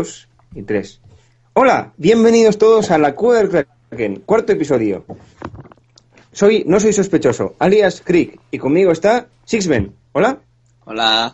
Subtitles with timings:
[0.00, 1.00] dos y tres.
[1.54, 5.04] Hola, bienvenidos todos a la Cueva del Kraken, cuarto episodio.
[6.32, 9.92] Soy, no soy sospechoso, alias Crick, y conmigo está Sixben.
[10.12, 10.38] Hola.
[10.84, 11.32] Hola.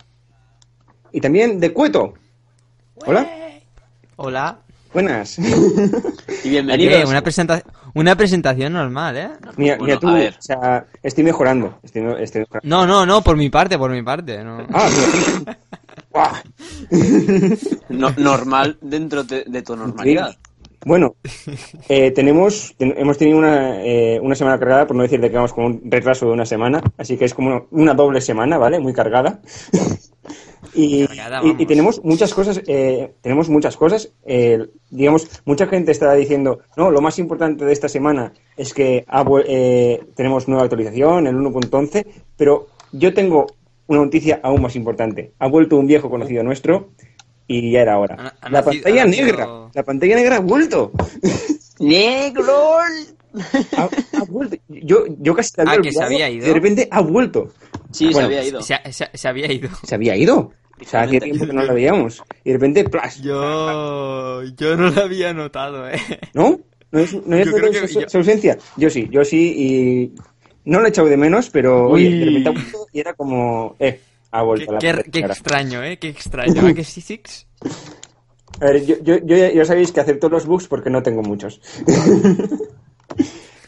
[1.13, 2.15] Y también de Cueto.
[3.05, 3.29] Hola.
[4.17, 4.59] Hola.
[4.95, 5.39] Buenas.
[5.39, 6.95] Y bienvenidos.
[6.95, 7.63] Oye, una, presenta-
[7.95, 9.29] una presentación normal, ¿eh?
[9.59, 10.37] Mira, Bueno, mira tú, a ver.
[10.39, 11.81] o sea, estoy mejorando.
[11.83, 12.67] Estoy, estoy mejorando.
[12.67, 14.43] No, no, no, por mi parte, por mi parte.
[14.43, 14.67] No.
[14.73, 14.89] Ah.
[17.89, 20.37] No- normal dentro de, de tu normalidad.
[20.87, 21.15] Bueno,
[21.89, 25.37] eh, tenemos, ten- hemos tenido una, eh, una semana cargada, por no decir de que
[25.37, 28.59] vamos con un retraso de una semana, así que es como una, una doble semana,
[28.59, 28.79] ¿vale?
[28.81, 29.41] Muy cargada.
[30.75, 31.67] y, Cargada, y- y vamos.
[31.67, 37.01] tenemos muchas cosas, eh, tenemos muchas cosas, eh, digamos, mucha gente está diciendo, no, lo
[37.01, 39.07] más importante de esta semana es que
[39.47, 43.47] eh, tenemos nueva actualización, el 1.11, pero yo tengo
[43.87, 45.33] una noticia aún más importante.
[45.39, 46.93] Ha vuelto un viejo conocido nuestro
[47.47, 48.17] y ya era hora.
[48.19, 49.49] Ha- ha La nacido- pantalla negra.
[49.75, 50.93] La pantalla negra ha vuelto.
[51.79, 52.53] ¡Negro!
[53.77, 53.89] Ha,
[54.21, 54.57] ha vuelto.
[54.69, 56.47] Yo, yo casi la Ah, que se había ido.
[56.47, 57.49] De repente ha vuelto.
[57.91, 58.63] Sí, Bueno, se había ido.
[58.63, 59.69] Se, ha- se ha- se había ido.
[59.83, 60.53] Se había ido.
[60.81, 62.23] O sea, hacía tiempo que no la veíamos.
[62.45, 63.21] Y de repente, ¡plas!
[63.23, 65.99] Yo, yo no lo había notado, ¿eh?
[66.33, 66.61] ¿No?
[66.93, 68.57] ¿No es, no es Yo creo su, que su- yo- su ausencia?
[68.77, 69.53] Yo sí, yo sí.
[69.57, 70.15] Y
[70.65, 74.01] no lo he echado de menos, pero oye, de repente vuelto y era como, eh,
[74.31, 74.73] ha Qué, vuelto.
[74.73, 75.35] la qué- pantalla qué negra.
[75.35, 75.97] extraño, ¿eh?
[75.99, 76.67] Qué extraño.
[76.67, 77.47] ¿A que sí, Six?
[78.61, 81.61] A ver, yo, yo, yo ya, sabéis que acepto los bugs porque no tengo muchos.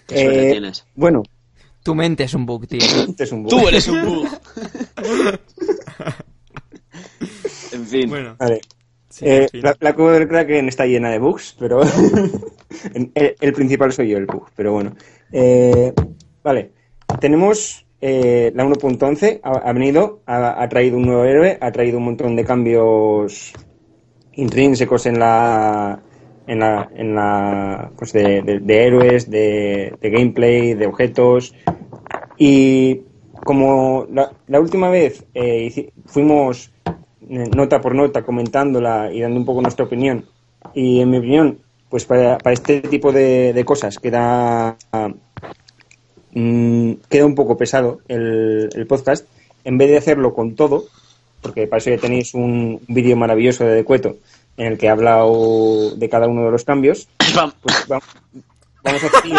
[0.06, 0.84] Qué suerte Eh, tienes.
[0.94, 1.22] Bueno,
[1.82, 2.80] Tu mente es un bug, tío.
[3.18, 3.50] es un bug.
[3.50, 4.28] Tú eres un bug.
[7.72, 8.08] en fin.
[8.08, 8.60] Bueno, Vale.
[9.08, 11.82] sí, Eh, la, la cueva del Kraken está llena de bugs, pero
[12.94, 14.48] el, el principal soy yo, el bug.
[14.54, 14.94] Pero bueno.
[15.32, 15.92] Eh,
[16.42, 16.72] vale.
[17.20, 22.04] Tenemos eh, la 1.11, ha, ha venido, ha, traído un nuevo héroe, ha traído un
[22.04, 23.52] montón de cambios
[24.34, 26.00] intrínsecos en la
[26.46, 31.54] en la, en la pues de, de- héroes, de, de gameplay, de objetos.
[32.38, 33.00] Y
[33.44, 36.72] como la, la última vez eh, fuimos
[37.28, 40.24] eh, nota por nota comentándola y dando un poco nuestra opinión
[40.74, 41.58] y en mi opinión
[41.88, 44.76] pues para, para este tipo de, de cosas queda
[46.36, 49.26] mm, queda un poco pesado el, el podcast
[49.64, 50.84] en vez de hacerlo con todo
[51.42, 54.16] porque para eso ya tenéis un vídeo maravilloso de Decueto
[54.56, 57.08] en el que he hablado de cada uno de los cambios
[57.62, 58.00] pues va-
[58.84, 59.32] vamos a hacer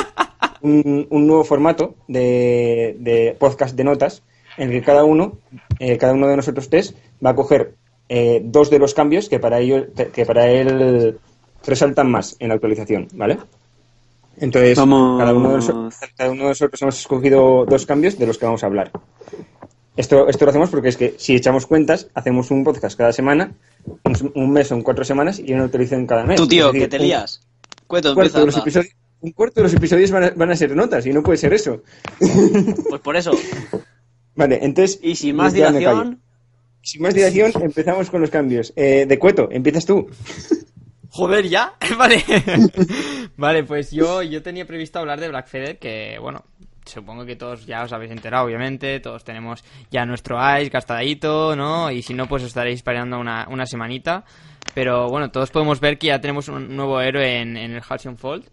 [0.62, 4.22] un, un nuevo formato de, de podcast de notas
[4.57, 5.38] en el que cada uno,
[5.80, 7.75] eh, cada uno de nosotros tres va a coger
[8.09, 11.19] eh, dos de los cambios que para ello, que para él
[11.66, 13.38] resaltan más en la actualización, ¿vale?
[14.40, 15.20] Entonces, Vamos.
[15.20, 18.46] cada uno, de nosotros, cada uno de nosotros hemos escogido dos cambios de los que
[18.46, 18.92] vamos a hablar.
[19.96, 23.52] Esto, esto lo hacemos porque es que si echamos cuentas, hacemos un podcast cada semana,
[24.03, 26.38] un, un mes son cuatro semanas y una actualización cada mes.
[26.38, 27.42] Tú, tío, decir, que te lías.
[27.88, 28.80] Cueto, un cuarto, empieza.
[28.81, 31.24] de los un cuarto de los episodios van a, van a ser notas y no
[31.24, 31.81] puede ser eso.
[32.90, 33.31] Pues por eso.
[34.36, 35.00] Vale, entonces.
[35.02, 36.22] Y sin más dilación.
[36.81, 38.72] Sin más dilación, empezamos con los cambios.
[38.75, 40.08] Eh, de Cueto, empiezas tú.
[41.09, 41.74] Joder, ¿ya?
[41.98, 42.24] Vale.
[43.38, 46.44] Vale, pues yo, yo tenía previsto hablar de Black Feather, que, bueno,
[46.86, 49.00] supongo que todos ya os habéis enterado, obviamente.
[49.00, 51.92] Todos tenemos ya nuestro Ice gastadito, ¿no?
[51.92, 54.24] Y si no, pues os estaréis esperando una, una semanita.
[54.74, 58.18] Pero bueno, todos podemos ver que ya tenemos un nuevo héroe en, en el Halcyon
[58.18, 58.46] Fold.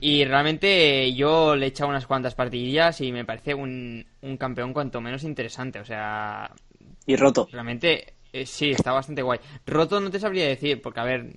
[0.00, 4.72] Y realmente yo le he echado unas cuantas partidillas y me parece un, un campeón
[4.72, 5.80] cuanto menos interesante.
[5.80, 6.50] O sea,
[7.06, 7.48] Y roto.
[7.50, 9.40] Realmente, eh, sí, está bastante guay.
[9.66, 11.32] Roto no te sabría decir, porque a ver,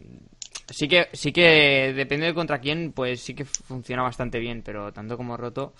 [0.69, 4.91] sí que, sí que depende de contra quién, pues sí que funciona bastante bien, pero
[4.93, 5.73] tanto como roto,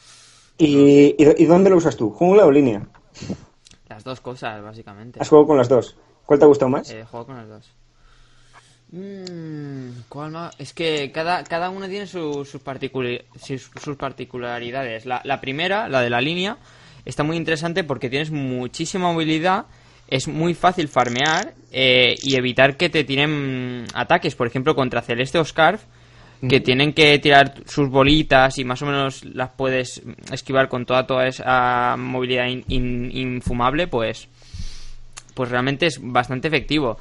[0.58, 2.10] ¿Y, y, dónde lo usas tú?
[2.12, 2.86] ¿Jungla o línea?
[3.88, 5.20] las dos cosas, básicamente.
[5.20, 5.96] Has jugado con las dos.
[6.26, 6.92] ¿Cuál te ha gustado más?
[6.92, 7.72] Eh, juego con las dos.
[8.92, 10.56] Mm, ¿Cuál más?
[10.60, 15.06] Es que cada, cada una tiene su- sus, particuli- sus, sus particularidades.
[15.06, 16.58] La, la primera, la de la línea,
[17.06, 19.66] está muy interesante porque tienes muchísima movilidad,
[20.09, 24.36] es muy fácil farmear eh, y evitar que te tiren ataques.
[24.36, 25.84] Por ejemplo, contra Celeste o Scarf,
[26.47, 30.02] que tienen que tirar sus bolitas y más o menos las puedes
[30.32, 34.28] esquivar con toda, toda esa movilidad in- in- infumable, pues
[35.34, 36.97] pues realmente es bastante efectivo.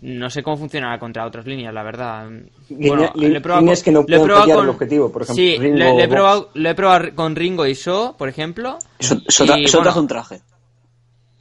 [0.00, 2.28] No sé cómo funcionará contra otras líneas, la verdad.
[2.68, 6.00] Línea- lo he probado líneas que no fallar el objetivo, por ejemplo, Sí, Ringo o
[6.00, 8.78] he probado, lo he probado con Ringo y So, por ejemplo.
[8.98, 10.40] Eso, eso, te- Y, eso te bueno, hace un traje.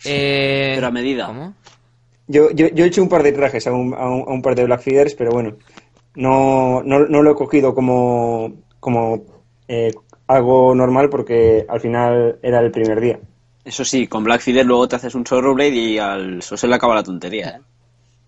[0.05, 1.27] Eh, Pero a medida.
[1.27, 1.53] ¿Cómo?
[2.27, 4.41] Yo, yo, yo he hecho un par de trajes a un, a un, a un
[4.41, 5.55] par de Black Feeders, pero bueno,
[6.15, 9.23] no, no, no lo he cogido como, como
[9.67, 9.93] eh,
[10.27, 13.19] algo normal porque al final era el primer día.
[13.63, 16.75] Eso sí, con Black Feeder luego te haces un Sorrow Blade y al se le
[16.75, 17.61] acaba la tontería, ¿eh?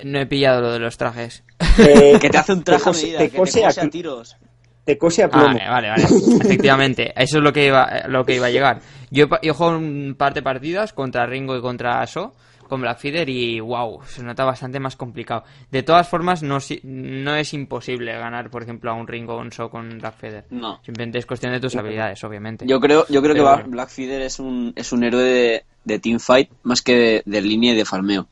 [0.06, 1.44] No he pillado lo de los trajes.
[1.78, 3.90] Eh, Que te hace un traje a cose- medida, te que te cose a a
[3.90, 4.38] tiros.
[4.86, 5.48] Te cose a Ah, plomo.
[5.48, 6.04] vale, vale, vale.
[6.42, 8.80] Efectivamente, eso es lo que iba, lo que iba a llegar.
[9.12, 12.34] Yo, he juego un par de partidas contra Ringo y contra So,
[12.68, 15.44] con Blackfeeder y wow, se nota bastante más complicado.
[15.72, 19.40] De todas formas, no, si- no es imposible ganar, por ejemplo, a un Ringo o
[19.42, 20.46] un So con Blackfeeder.
[20.52, 20.80] No.
[20.86, 22.66] Simplemente es cuestión de tus habilidades, obviamente.
[22.68, 23.68] Yo creo, yo creo que Pero.
[23.70, 27.76] Blackfeeder es un, es un héroe de, de teamfight más que de, de línea y
[27.76, 28.28] de farmeo.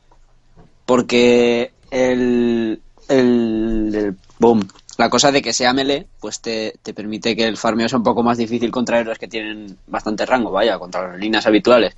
[0.86, 4.66] Porque el, el, el- boom,
[4.98, 8.04] la cosa de que sea melee, pues te, te permite que el farmeo sea un
[8.04, 11.96] poco más difícil contra héroes que tienen bastante rango, vaya, contra las líneas habituales.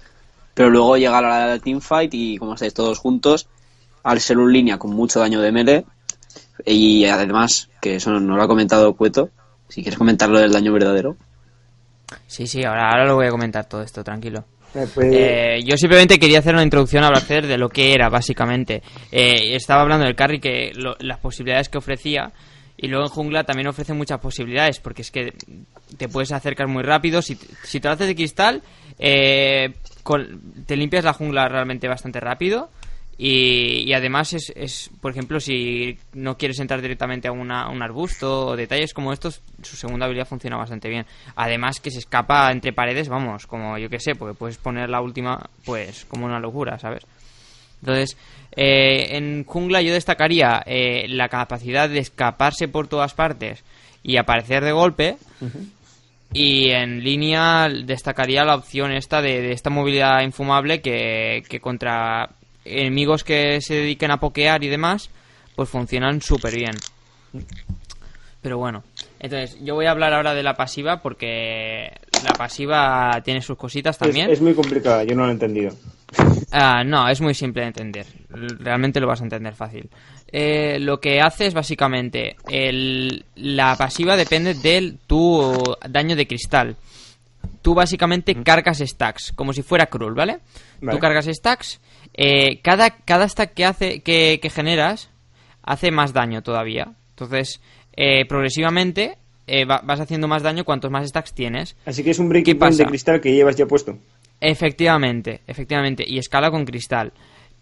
[0.54, 3.48] Pero luego llega la hora del teamfight y como estáis todos juntos,
[4.02, 5.84] al ser un línea con mucho daño de melee,
[6.66, 9.30] y además, que eso no lo ha comentado Cueto,
[9.68, 11.16] si quieres comentar lo del daño verdadero.
[12.26, 14.44] Sí, sí, ahora, ahora lo voy a comentar todo esto, tranquilo.
[14.74, 18.08] Eh, pues, Eh, yo simplemente quería hacer una introducción a Blackfeeder de lo que era,
[18.08, 18.82] básicamente.
[19.10, 22.30] Eh, estaba hablando del carry, que lo- las posibilidades que ofrecía.
[22.82, 25.34] Y luego en jungla también ofrece muchas posibilidades, porque es que
[25.98, 27.20] te puedes acercar muy rápido.
[27.20, 28.62] Si, si te haces de cristal,
[28.98, 29.74] eh,
[30.66, 32.70] te limpias la jungla realmente bastante rápido.
[33.18, 37.82] Y, y además es, es, por ejemplo, si no quieres entrar directamente a, una- un
[37.82, 41.04] arbusto o detalles como estos, su segunda habilidad funciona bastante bien.
[41.36, 45.02] Además que se escapa entre paredes, vamos, como yo que sé, porque puedes poner la
[45.02, 47.04] última, pues, como una locura, ¿sabes?
[47.82, 48.16] Entonces,
[48.56, 53.62] eh, en jungla yo destacaría eh, la capacidad de escaparse por todas partes
[54.02, 55.16] y aparecer de golpe.
[56.32, 62.30] Y en línea destacaría la opción esta de, de esta movilidad infumable que, que contra
[62.64, 65.10] enemigos que se dediquen a pokear y demás,
[65.56, 66.76] pues funcionan súper bien.
[68.42, 68.84] Pero bueno,
[69.18, 71.90] entonces yo voy a hablar ahora de la pasiva porque
[72.24, 74.30] la pasiva tiene sus cositas es, también.
[74.30, 75.72] es muy complicada, yo no lo he entendido.
[76.52, 78.06] Ah, no, es muy simple de entender.
[78.28, 79.88] Realmente lo vas a entender fácil.
[80.32, 86.76] Eh, lo que hace es básicamente el- la pasiva depende de tu daño de cristal.
[87.62, 90.38] Tú básicamente cargas stacks, como si fuera Krull, ¿vale?
[90.80, 90.96] Vale.
[90.96, 91.80] Tú cargas stacks.
[92.14, 95.10] eh, cada, cada stack que hace que, que generas
[95.62, 96.92] hace más daño todavía.
[97.10, 97.60] Entonces,
[97.96, 99.16] eh, progresivamente
[99.46, 101.76] eh, va- vas haciendo más daño cuantos más stacks tienes.
[101.86, 103.96] Así que es un ¿Qué breaking point de cristal que llevas ya puesto.
[104.40, 107.12] Efectivamente, efectivamente, y escala con cristal.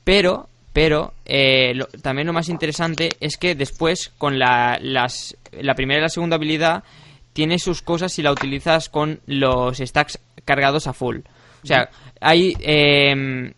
[0.05, 5.75] Pero, pero, eh, lo- también lo más interesante es que después, con la, las, la
[5.75, 6.85] primera y la segunda habilidad,
[7.33, 11.19] tiene sus cosas si la utilizas con los stacks cargados a full.
[11.63, 11.91] O sea,
[12.21, 13.53] hay eh,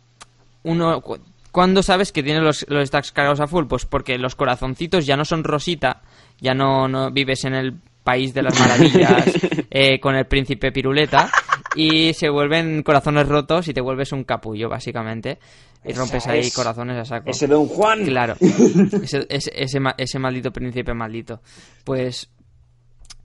[0.65, 1.01] uno...
[1.01, 1.19] cu-
[1.53, 3.67] ¿Cuándo sabes que tiene los, los stacks cargados a full?
[3.67, 6.01] Pues porque los corazoncitos ya no son rosita,
[6.41, 7.75] ya no, no vives en el
[8.05, 9.25] país de las maravillas
[9.71, 11.29] eh, con el príncipe piruleta
[11.77, 15.39] y se vuelven corazones rotos y te vuelves un capullo, básicamente.
[15.85, 17.31] Y Esa rompes ahí es- corazones a saco.
[17.31, 18.05] Ese Don Juan.
[18.05, 18.37] Claro.
[18.41, 21.41] Ese, ese, ese, ma- ese maldito príncipe maldito.
[21.85, 22.29] Pues,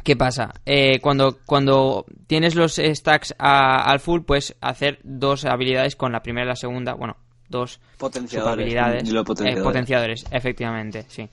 [0.03, 0.53] ¿qué pasa?
[0.65, 6.21] Eh, cuando, cuando tienes los stacks a- al full, puedes hacer dos habilidades con la
[6.21, 6.93] primera y la segunda.
[6.93, 7.17] Bueno,
[7.49, 9.03] dos Potenciadores, habilidades.
[9.03, 9.63] dilo potenciadores.
[9.65, 11.29] potenciadores, efectivamente, sí.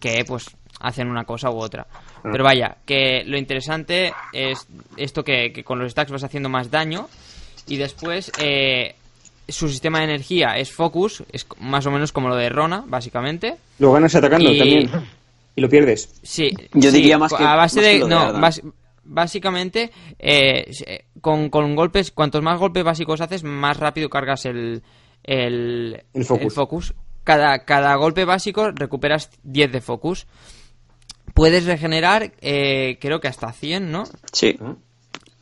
[0.00, 0.46] Que pues
[0.84, 1.86] hacen una cosa u otra.
[2.22, 4.66] Pero vaya, que lo interesante es
[4.96, 7.08] esto que, que con los stacks vas haciendo más daño
[7.66, 8.94] y después eh,
[9.48, 13.56] su sistema de energía es focus, es más o menos como lo de Rona, básicamente.
[13.78, 14.90] Lo ganas atacando Y- también.
[15.56, 16.20] Y lo pierdes.
[16.22, 18.62] Sí, Yo sí, diría más que- a base más que de lo no, bas-
[19.04, 20.70] básicamente eh,
[21.20, 24.82] con, con golpes, cuantos más golpes básicos haces, más rápido cargas el
[25.22, 26.92] el, El focus.
[27.22, 30.26] Cada, cada golpe básico recuperas 10 de focus.
[31.34, 34.04] Puedes regenerar, eh, creo que hasta 100, ¿no?
[34.32, 34.56] Sí.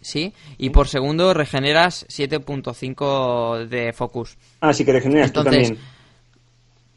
[0.01, 0.33] Sí.
[0.59, 4.37] Y por segundo regeneras 7.5 de focus.
[4.61, 5.79] Ah, sí que regeneras tú también.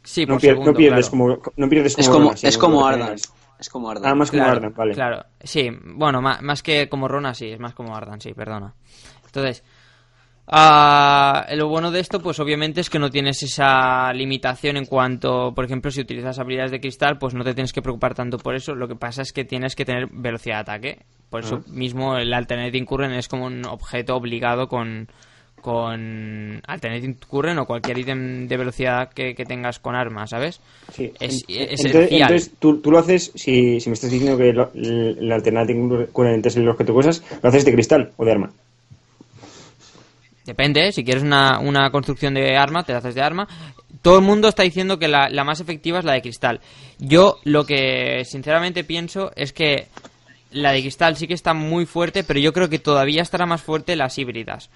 [0.02, 1.10] Sí, No, por pier- segundo, no pierdes claro.
[1.10, 2.86] como no pierdes como Es como, Rona, sí, es como.
[2.86, 3.16] Ardan.
[3.58, 4.12] Es como Ardan.
[4.12, 4.94] Ah, más como Claro, Ardan, vale.
[4.94, 8.74] Claro, sí, bueno, más, que como Rona, sí, es más como Ardan, sí, perdona.
[9.24, 9.62] Entonces,
[10.48, 15.52] ah, lo bueno de esto, pues obviamente es que no tienes esa limitación en cuanto,
[15.54, 18.54] por ejemplo, si utilizas habilidades de cristal, pues no te tienes que preocupar tanto por
[18.54, 18.74] eso.
[18.74, 20.98] Lo que pasa es que tienes que tener velocidad de ataque.
[21.30, 25.08] Por eso mismo el Alternating Current es como un objeto obligado con
[25.60, 30.60] con Alternating Current o cualquier ítem de velocidad que, que tengas con armas, ¿sabes?
[30.92, 31.12] Sí.
[31.18, 32.22] Es, es entonces, esencial.
[32.22, 36.06] entonces, tú, tú lo haces, si, si me estás diciendo que lo- el, el Alternating
[36.12, 38.50] Current es el objeto usas, ¿lo haces de cristal o de arma?
[40.46, 43.48] Depende, si quieres una, una construcción de arma, te la haces de arma.
[44.00, 46.60] Todo el mundo está diciendo que la, la más efectiva es la de cristal.
[46.98, 49.88] Yo lo que sinceramente pienso es que
[50.52, 53.62] la de cristal sí que está muy fuerte, pero yo creo que todavía estará más
[53.62, 54.70] fuerte las híbridas.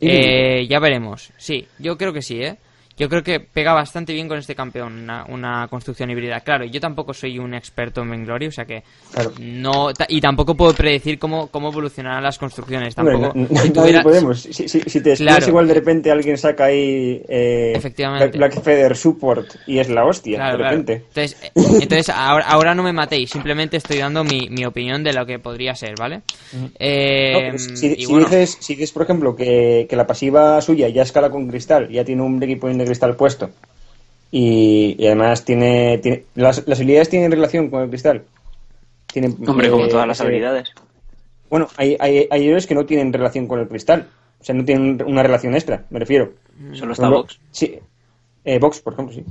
[0.00, 1.32] Eh, ya veremos.
[1.38, 2.58] Sí, yo creo que sí, ¿eh?
[2.96, 6.40] Yo creo que pega bastante bien con este campeón una, una construcción híbrida.
[6.40, 9.32] Claro, yo tampoco soy un experto en Vainglory, o sea que Claro.
[9.40, 12.94] no y tampoco puedo predecir cómo, cómo evolucionarán las construcciones.
[12.94, 13.32] Tampoco.
[13.34, 14.40] no- si nadie tuviera- podemos.
[14.40, 15.46] Si, si, si te Claro.
[15.48, 18.38] igual de repente alguien saca ahí eh, Efectivamente.
[18.38, 20.92] Black, Feather Support y es la hostia, Claro, de repente.
[20.94, 21.50] Entonces, eh,
[21.82, 25.38] entonces ahora, ahora no me matéis, simplemente estoy dando mi, mi opinión de lo que
[25.38, 26.22] podría ser, ¿vale?
[26.78, 30.60] Eh, No, pero si, y bueno, dices, si dices, por ejemplo, que, que la pasiva
[30.62, 32.46] suya ya escala con cristal, ya tiene un de
[32.86, 33.50] cristal puesto,
[34.30, 38.24] y, y además tiene, tiene las, las habilidades tienen relación con el cristal.
[39.06, 40.70] Tienen, Hombre, eh, como todas las ese- habilidades.
[41.48, 44.08] Bueno, hay, hay, hay héroes que no tienen relación con el cristal.
[44.40, 46.32] O sea, no tienen una relación extra, me refiero.
[46.72, 47.38] Solo Por está ejemplo, Vox.
[47.52, 47.78] Sí.
[48.44, 49.24] Eh, Vox, por ejemplo, sí.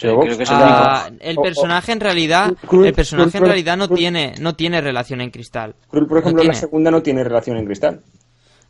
[0.00, 2.52] Creo que es el ah, el personaje en realidad,
[2.82, 5.74] el personaje en realidad no tiene, no tiene relación en cristal.
[5.90, 6.54] Por No ejemplo, la tiene.
[6.54, 8.00] segunda no tiene relación en cristal.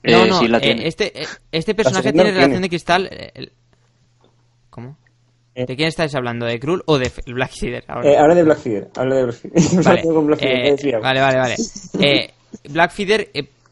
[0.03, 0.89] No, Eh, no, sí la eh, tiene.
[0.89, 2.63] este, eh, este personaje tiene no relación tiene.
[2.65, 3.11] de cristal.
[4.77, 4.99] ¿Cómo?
[5.55, 5.65] Eh.
[5.67, 6.45] ¿De quién estáis hablando?
[6.45, 7.83] ¿De Krull o de Black Seeder?
[7.89, 8.11] Ahora.
[8.11, 8.89] Eh, habla de Blackfeeder.
[8.95, 9.85] Habla de Blackfeeder.
[9.85, 11.55] Vale, Blackfeeder, eh, vale, vale, vale.
[11.99, 12.31] Eh,
[12.69, 13.31] Blackfeeder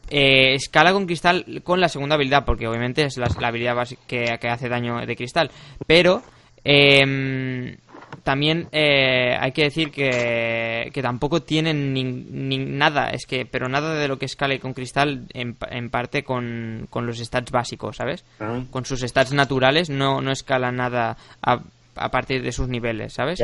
[0.09, 3.75] escala con cristal con la segunda habilidad, porque obviamente es la, la habilidad
[4.07, 5.51] que, que hace daño de cristal.
[5.85, 6.23] Pero
[6.63, 7.77] eh,
[8.23, 13.67] también eh, hay que decir que, que tampoco tienen ni, ni nada, es que, pero
[13.67, 17.97] nada de lo que escale con cristal en, en parte con, con los stats básicos,
[17.97, 18.23] ¿sabes?
[18.39, 18.63] Ah.
[18.71, 21.61] Con sus stats naturales no, no escala nada a,
[21.95, 23.41] a partir de sus niveles, ¿sabes?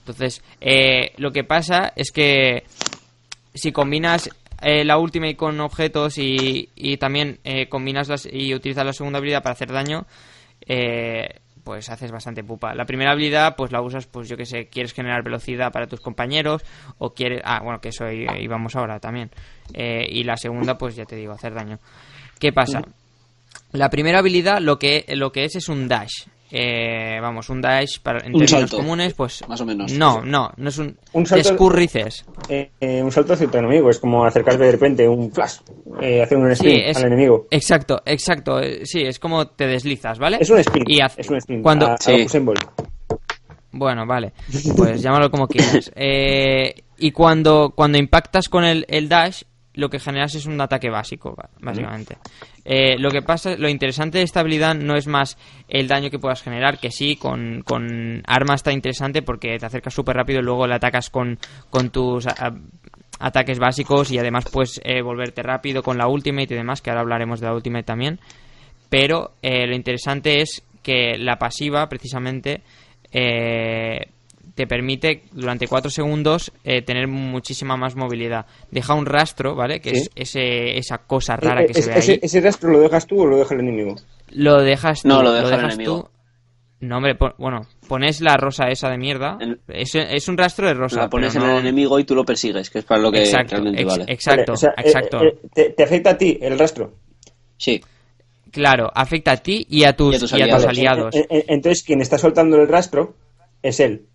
[0.00, 2.64] Entonces, eh, lo que pasa es que
[3.54, 4.28] si combinas
[4.60, 9.18] eh, la Ultimate con objetos y, y también eh, combinas las, y utilizas la segunda
[9.18, 10.06] habilidad para hacer daño,
[10.66, 12.74] eh, pues haces bastante pupa.
[12.74, 16.00] La primera habilidad, pues la usas, pues yo que sé, quieres generar velocidad para tus
[16.00, 16.62] compañeros
[16.98, 17.40] o quieres...
[17.44, 19.30] Ah, bueno, que eso íbamos ahora también.
[19.72, 21.78] Eh, y la segunda, pues ya te digo, hacer daño.
[22.38, 22.82] ¿Qué pasa?
[23.72, 26.26] La primera habilidad lo que, lo que es es un dash.
[26.56, 29.42] Eh, vamos, un dash para, en Un términos salto, comunes, pues...
[29.48, 29.90] más o menos.
[29.92, 30.96] No, no, no es un...
[31.12, 32.24] Un salto- Escurrices.
[32.48, 33.90] Eh, eh, un salto hacia tu enemigo.
[33.90, 35.56] Es como acercarte de repente un flash.
[36.00, 37.48] Eh, hacer un Sí, sprint es, al enemigo.
[37.50, 38.60] Exacto, exacto.
[38.60, 40.38] eh, Sí, es como te deslizas, ¿vale?
[40.40, 40.88] Es un sprint.
[40.88, 41.62] Y haz- es un sprint.
[41.64, 42.24] Cuando, a, Sí.
[43.72, 44.32] Bueno, vale.
[44.76, 45.90] Pues llámalo como quieras.
[45.96, 49.42] Eh, y cuando, cuando impactas con el, el dash,
[49.74, 52.16] lo que generas es un ataque básico, básicamente.
[52.64, 55.36] Eh, lo que pasa, lo interesante de esta habilidad no es más
[55.68, 59.92] el daño que puedas generar, que sí, con, con arma está interesante porque te acercas
[59.92, 61.38] súper rápido y luego le atacas con,
[61.70, 62.54] con tus a-
[63.18, 67.02] ataques básicos y además puedes eh, volverte rápido con la ultimate y demás, que ahora
[67.02, 68.18] hablaremos de la ultimate también.
[68.88, 72.62] Pero eh, lo interesante es que la pasiva, precisamente,
[73.10, 74.08] eh,
[74.54, 78.46] te permite durante 4 segundos eh, tener muchísima más movilidad.
[78.70, 79.80] Deja un rastro, ¿vale?
[79.80, 79.96] Que Sí.
[79.96, 82.18] es ese, esa cosa rara Eh, que se ve ese, ahí.
[82.22, 83.96] ese rastro lo dejas tú o lo deja el enemigo.
[84.30, 85.08] Lo dejas tú.
[85.08, 86.02] No, lo deja el dejas enemigo.
[86.04, 86.86] tú.
[86.86, 89.38] No, hombre, pon- bueno, pones la rosa esa de mierda.
[89.40, 91.00] En- Es, es un rastro de rosa.
[91.02, 93.52] la pones en el enemigo y tú lo persigues, que es para lo que Exacto,
[93.56, 94.04] realmente ex- vale.
[94.12, 95.22] exacto, Vale, o sea, eh, exacto.
[95.24, 96.92] eh, te, te afecta a ti el rastro.
[97.56, 97.80] Sí,
[98.50, 101.14] Claro, afecta a ti y a tus, Y a tus y a tus aliados.
[101.28, 103.16] Entonces, quien está soltando el rastro
[103.62, 104.06] es él.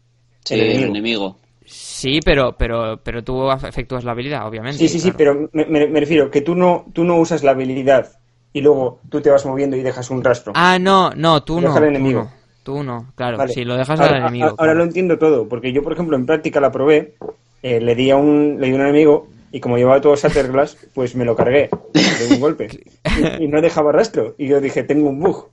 [0.43, 0.89] Sí, el el enemigo.
[0.89, 1.38] enemigo.
[1.65, 4.77] Sí, pero, pero, pero tú efectúas la habilidad, obviamente.
[4.79, 7.51] Sí, sí, sí, pero me, me- me refiero que tú no, tú no usas la
[7.51, 8.12] habilidad
[8.53, 10.53] y luego tú te vas moviendo y dejas un rastro.
[10.55, 11.75] Ah, no, no, tú Deja no.
[11.75, 12.24] al tú enemigo.
[12.24, 12.31] no,
[12.63, 13.38] Tú no, claro.
[13.38, 13.53] Vale.
[13.53, 14.46] Si lo dejas ahora, al enemigo.
[14.46, 14.79] a- ahora claro.
[14.79, 17.13] lo entiendo todo, porque yo, por ejemplo, en práctica la probé,
[17.62, 20.77] eh, le di a un, le di a un enemigo y como llevaba todo Shatterglass,
[20.93, 22.67] pues me lo cargué de un golpe.
[23.39, 24.34] Y, y no dejaba rastro.
[24.38, 25.50] Y yo dije, tengo un bug.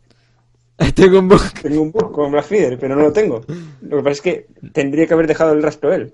[0.95, 1.42] Tengo un bug.
[1.62, 3.40] Tengo un bug con Black Feeder, pero no lo tengo.
[3.83, 6.12] Lo que pasa es que tendría que haber dejado el rastro él.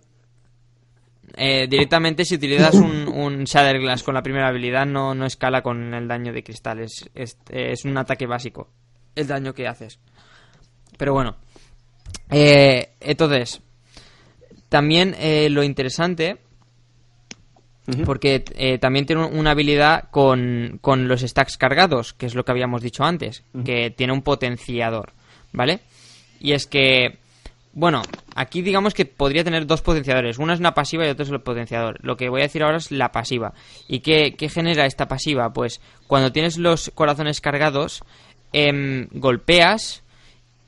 [1.35, 5.95] Eh, directamente, si utilizas un, un Shatterglass con la primera habilidad, no, no escala con
[5.95, 6.81] el daño de cristal.
[6.81, 8.69] Es, es, es un ataque básico.
[9.17, 9.99] El daño que haces.
[10.97, 11.37] Pero bueno.
[12.31, 13.61] Eh, entonces,
[14.69, 16.39] también eh, lo interesante.
[18.05, 22.53] Porque eh, también tiene una habilidad con, con los stacks cargados, que es lo que
[22.53, 25.13] habíamos dicho antes, que tiene un potenciador,
[25.53, 25.81] ¿vale?
[26.39, 27.19] Y es que,
[27.73, 28.03] bueno,
[28.37, 31.41] aquí digamos que podría tener dos potenciadores, una es una pasiva y otro es el
[31.41, 31.99] potenciador.
[32.03, 33.53] Lo que voy a decir ahora es la pasiva.
[33.89, 35.53] ¿Y qué, qué genera esta pasiva?
[35.53, 38.05] Pues cuando tienes los corazones cargados,
[38.53, 40.05] em, golpeas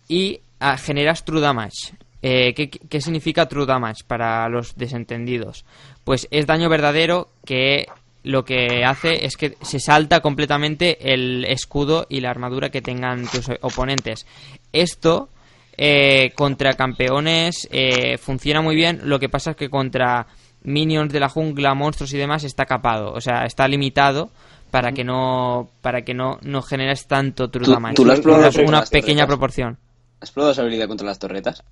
[0.08, 1.94] y ah, generas true damage.
[2.26, 5.66] Eh, ¿qué, qué significa true damage para los desentendidos?
[6.04, 7.86] Pues es daño verdadero que
[8.22, 13.26] lo que hace es que se salta completamente el escudo y la armadura que tengan
[13.28, 14.26] tus oponentes.
[14.72, 15.28] Esto
[15.76, 20.26] eh, contra campeones eh, funciona muy bien, lo que pasa es que contra
[20.62, 24.30] minions de la jungla, monstruos y demás está capado, o sea, está limitado
[24.70, 27.96] para que no para que no, no generes tanto true damage.
[27.96, 29.76] tú lo has probado Una- una pequeña proporción.
[30.20, 31.62] ¿Has probado esa habilidad contra las torretas?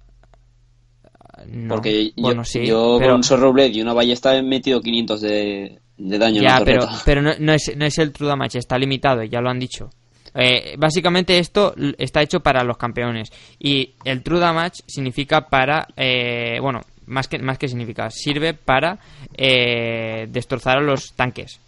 [1.49, 1.75] No.
[1.75, 3.18] Porque yo, bueno, sí, yo pero...
[3.20, 7.22] con y una ballesta he metido 500 de, de daño en Ya, la pero, pero
[7.22, 9.90] no, no es, no es el True Damage, está limitado, ya lo han dicho.
[10.34, 13.30] Eh, básicamente esto está hecho para los campeones.
[13.58, 15.88] Y el True Damage significa para...
[15.96, 18.99] eh, bueno, más que, más que significa, sirve para
[19.37, 21.61] eh, destrozar a los tanques.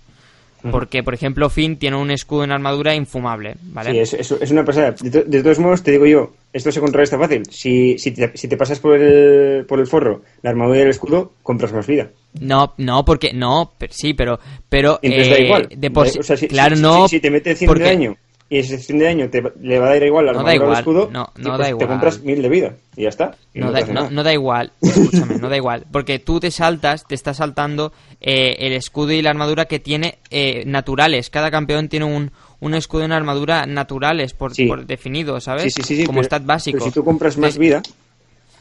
[0.71, 3.90] Porque, por ejemplo, Finn tiene un escudo en armadura infumable, ¿vale?
[3.92, 4.92] Sí, es, es- es una pasada.
[5.00, 7.42] De, to- de todos modos, te digo yo, esto se contrarresta fácil.
[7.50, 10.88] Si, si, te, si te pasas por el, por el forro, la armadura y el
[10.90, 12.09] escudo, compras más vida.
[12.40, 15.68] No, no, porque no, pero- sí, pero, pero entonces da eh, igual.
[15.76, 17.83] de por Da- o sea, si, claro, si- no, si, si te mete 100 porque-
[17.85, 18.16] de daño
[18.51, 20.79] y ese 100 de daño te, le va a dar igual la No armadura igual,
[20.79, 21.89] escudo, no, no pues da te igual.
[21.89, 23.37] compras 1000 de vida y ya está.
[23.55, 27.07] Y No, te da, no- da igual, escúchame, no da igual, porque tú te saltas,
[27.07, 31.31] te estás saltando eh, el escudo y la armadura que tiene eh, naturales.
[31.31, 34.67] Cada campeón tiene un, un escudo y una armadura naturales por, Sí.
[34.67, 35.65] por definido, ¿sabes?
[35.65, 36.79] Sí, sí, sí, sí, Como pero- stat básico.
[36.79, 37.83] Pero si tú compras más vida,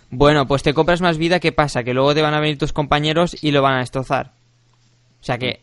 [0.09, 1.83] Bueno, pues te compras más vida, ¿qué pasa?
[1.83, 4.31] Que luego te van a venir tus compañeros y lo van a destrozar.
[5.21, 5.61] O sea que,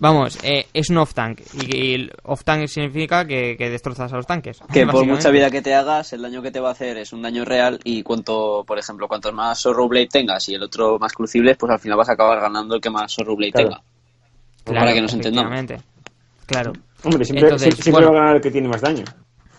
[0.00, 1.40] vamos, eh, es un off-tank.
[1.62, 4.60] Y, y el off-tank significa que, que destrozas a los tanques.
[4.72, 7.12] Que por mucha vida que te hagas, el daño que te va a hacer es
[7.12, 10.98] un daño real y cuanto, por ejemplo, cuantos más Sorrow Blade tengas y el otro
[10.98, 13.68] más crucibles, pues al final vas a acabar ganando el que más Sorrow Blade Claro.
[13.68, 13.82] tenga.
[14.64, 15.66] Claro, para que nos entendamos.
[16.46, 16.72] Claro.
[17.04, 18.12] hombre, siempre, Entonces, sie- siempre bueno.
[18.12, 19.04] va a ganar el que tiene más daño.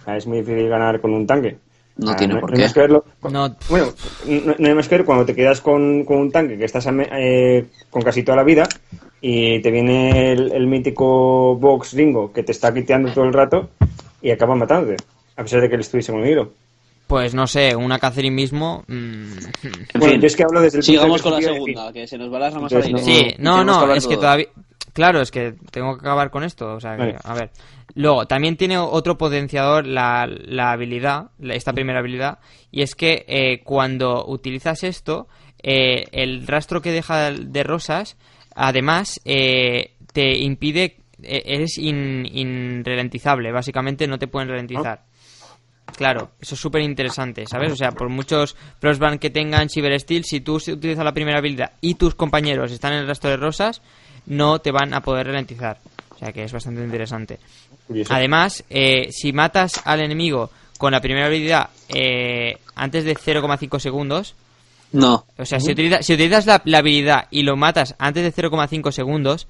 [0.02, 1.58] O sea, es muy difícil ganar con un tanque.
[1.98, 2.62] No Ah, tiene por hay qué.
[2.64, 3.06] más que verlo.
[3.30, 3.56] No.
[3.70, 3.88] Bueno,
[4.26, 6.88] no, no hay más que ver cuando te quedas con, con un tanque que estás
[6.88, 8.68] a me- eh, con casi toda la vida
[9.22, 13.70] y te viene el, el mítico box Ringo que te está quiteando todo el rato
[14.22, 14.98] y acaba matándote,
[15.36, 16.52] a pesar de que él estuviese con el hilo.
[17.08, 18.84] Pues no sé, una Catherine mismo.
[18.88, 21.38] mm, En Bueno, fin, yo es que hablo desde el punto de sigamos con la
[21.40, 23.30] de segunda, que se nos va las ramas Entonces, aire.
[23.30, 24.46] Sí, no, no, es que todavía.
[24.94, 26.74] Claro, es que tengo que acabar con esto.
[26.76, 27.50] O sea, que, a ver.
[27.96, 32.38] Luego, también tiene otro potenciador la, la habilidad, la- esta primera habilidad,
[32.72, 35.28] y es que eh, cuando utilizas esto,
[35.64, 38.18] eh, el rastro que deja de rosas,
[38.60, 40.98] además, eh, te impide.
[41.22, 45.04] eh, eres in- inralentizable, básicamente no te pueden ralentizar.
[45.98, 47.74] Claro, eso es súper interesante, ¿sabes?
[47.74, 51.74] O sea, por muchos Frostbank que tengan Cyber Steel, si tú utilizas la primera habilidad
[51.82, 53.82] y tus compañeros están en el rastro de rosas,
[54.28, 55.80] no te van a poder ralentizar.
[56.16, 57.40] O sea que es bastante interesante.
[58.16, 64.36] Además, eh, si matas al enemigo con la primera habilidad eh, antes de 0,5 segundos,
[64.92, 68.32] No, o sea, si, utiliza- si utilizas la, la habilidad y lo matas antes de
[68.34, 69.48] 0,5 segundos,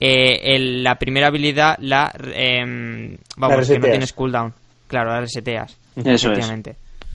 [0.00, 2.10] eh, el- la primera habilidad la...
[2.34, 4.54] em, vamos, que no tienes cooldown.
[4.86, 5.76] Claro, la reseteas.
[5.96, 6.46] Eso es.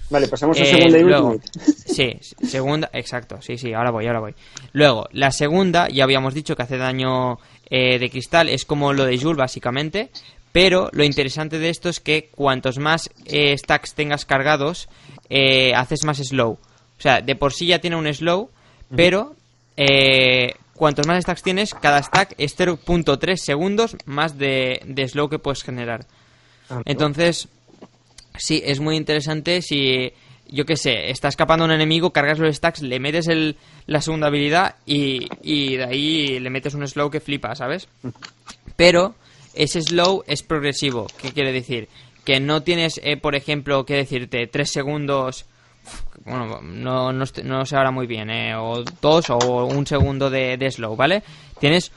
[0.10, 1.60] Vale, pasamos a Eh, segunda y luego, ultimate.
[1.94, 4.36] Sí, segunda, exacto, sí, sí, ahora voy, ahora voy.
[4.74, 9.06] Luego, la segunda, ya habíamos dicho que hace daño eh, de cristal, es como lo
[9.06, 10.10] de Jul básicamente,
[10.52, 14.90] pero lo interesante de esto es que cuantos más eh, stacks tengas cargados,
[15.30, 16.60] eh, haces más slow.
[16.98, 18.50] O sea, de por sí ya tiene un slow,
[18.96, 19.36] pero
[19.76, 25.40] eh, cuantos más stacks tienes, cada stack es 0.3 segundos más de, de slow que
[25.40, 26.06] puedes generar.
[26.70, 27.48] Ah, Entonces,
[28.38, 30.14] sí, es muy interesante si,
[30.48, 34.28] yo qué sé, está escapando un enemigo, cargas los stacks, le metes el, la segunda
[34.28, 37.88] habilidad y, y de ahí le metes un slow que flipa, ¿sabes?
[38.76, 39.16] Pero
[39.54, 41.08] ese slow es progresivo.
[41.22, 41.90] ¿Qué quiere decir?
[42.24, 45.46] Que no tienes, eh, por ejemplo, que decirte, tres segundos...
[46.26, 47.26] Bueno, no, no,
[47.66, 51.22] sé ahora muy bien, eh, o dos o un segundo de, de slow, ¿vale?
[51.60, 51.92] Tienes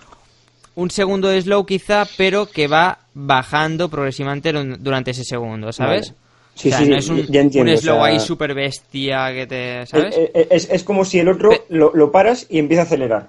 [0.75, 6.11] un segundo de slow quizá, pero que va bajando progresivamente dur- durante ese segundo, ¿sabes?
[6.11, 6.21] Vale.
[6.55, 8.55] Sí, o sea, sí, no es un, ya entiendo, un o slow sea- ahí super
[8.55, 9.87] bestia que te...
[9.87, 10.17] ¿Sabes?
[10.17, 13.29] Eh, eh, Es, es como si el otro lo, lo paras y empieza a acelerar.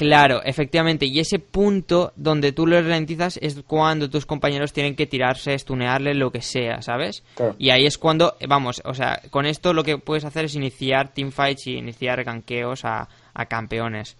[0.00, 1.04] Claro, efectivamente.
[1.04, 6.14] Y ese punto donde tú lo ralentizas es cuando tus compañeros tienen que tirarse, stunearle,
[6.14, 7.22] lo que sea, ¿sabes?
[7.34, 7.54] Claro.
[7.58, 10.54] Y ahí es cuando, eh, vamos, o sea, con esto lo que puedes hacer es
[10.54, 14.16] iniciar teamfights y iniciar ganqueos a, a campeones.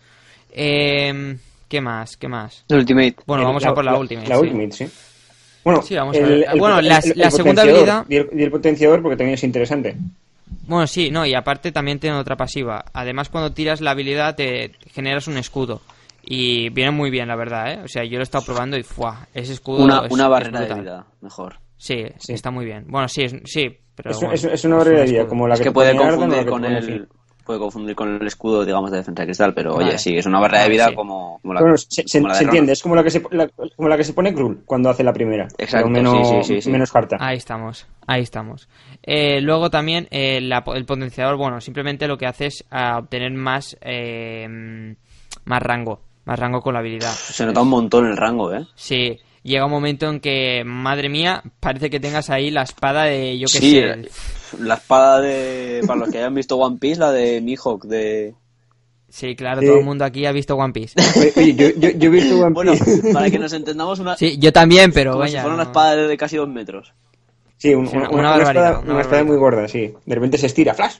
[0.52, 2.18] Eh, ¿Qué más?
[2.18, 2.62] ¿Qué más?
[2.68, 3.16] el Ultimate.
[3.26, 4.22] Bueno, El- vamos a por la, última.
[4.26, 4.42] La sí.
[4.42, 4.86] ultimate, sí.
[5.64, 6.46] Bueno, Sí, vamos a ver.
[6.58, 9.96] Bueno, la- la segunda habilidad- Y el, y el potenciador porque también es interesante.
[10.70, 12.84] Bueno, sí, no, y aparte también tiene otra pasiva.
[12.92, 15.80] Además, cuando tiras la habilidad te generas un escudo.
[16.22, 17.80] Y viene muy bien, la verdad, ¿eh?
[17.82, 19.26] O sea, yo lo he estado probando y ¡fua!
[19.34, 21.58] Ese escudo Una, es- una es barrera de vida, mejor.
[21.76, 22.34] Sí, Sí.
[22.34, 22.84] está muy bien.
[22.86, 25.54] Bueno, sí, es, sí, pero es, bueno, es- es una barrera de vida, como la
[25.54, 27.08] es que, que te puede confundir con el.
[27.44, 29.88] Puede confundir con el escudo digamos de defensa de cristal pero Vale.
[29.90, 30.94] oye sí es una barrera de vida sí.
[30.94, 33.10] como, como la, Bueno, se, se- como la de se entiende, es como la que
[33.10, 35.48] se, la- como la que se pone Krull cuando hace la primera.
[35.58, 36.70] Exacto, menos, sí, sí, sí, sí.
[36.70, 37.16] menos harta.
[37.20, 38.68] Ahí estamos, ahí estamos.
[39.02, 43.32] Eh, luego también eh, la- el potenciador, bueno, simplemente lo que hace es ah, obtener
[43.32, 44.94] más, eh,
[45.44, 47.12] más rango, más rango con la habilidad.
[47.12, 51.42] se nota un montón el rango eh Sí, llega un momento en que, madre mía,
[51.60, 53.78] parece que tengas ahí la espada de, yo qué Sí, sé.
[53.90, 54.08] eh,
[54.58, 55.80] la espada de.
[55.86, 58.34] Para los que hayan visto One Piece, la de Mihawk de.
[59.08, 59.66] Sí, claro, Sí.
[59.66, 60.94] todo el mundo aquí ha visto One Piece.
[61.18, 63.12] Oye, oye, yo, yo, yo he visto One Bueno, Piece.
[63.12, 64.16] para que nos entendamos, una.
[64.16, 65.38] Sí, yo también, pero como vaya.
[65.38, 66.92] si fuera una espada de casi dos metros.
[67.56, 69.26] Sí, un- Sí, una, una una barbaridad, espada, una una espada barbaridad.
[69.26, 69.92] muy gorda, sí.
[70.06, 70.94] De repente se estira, flash.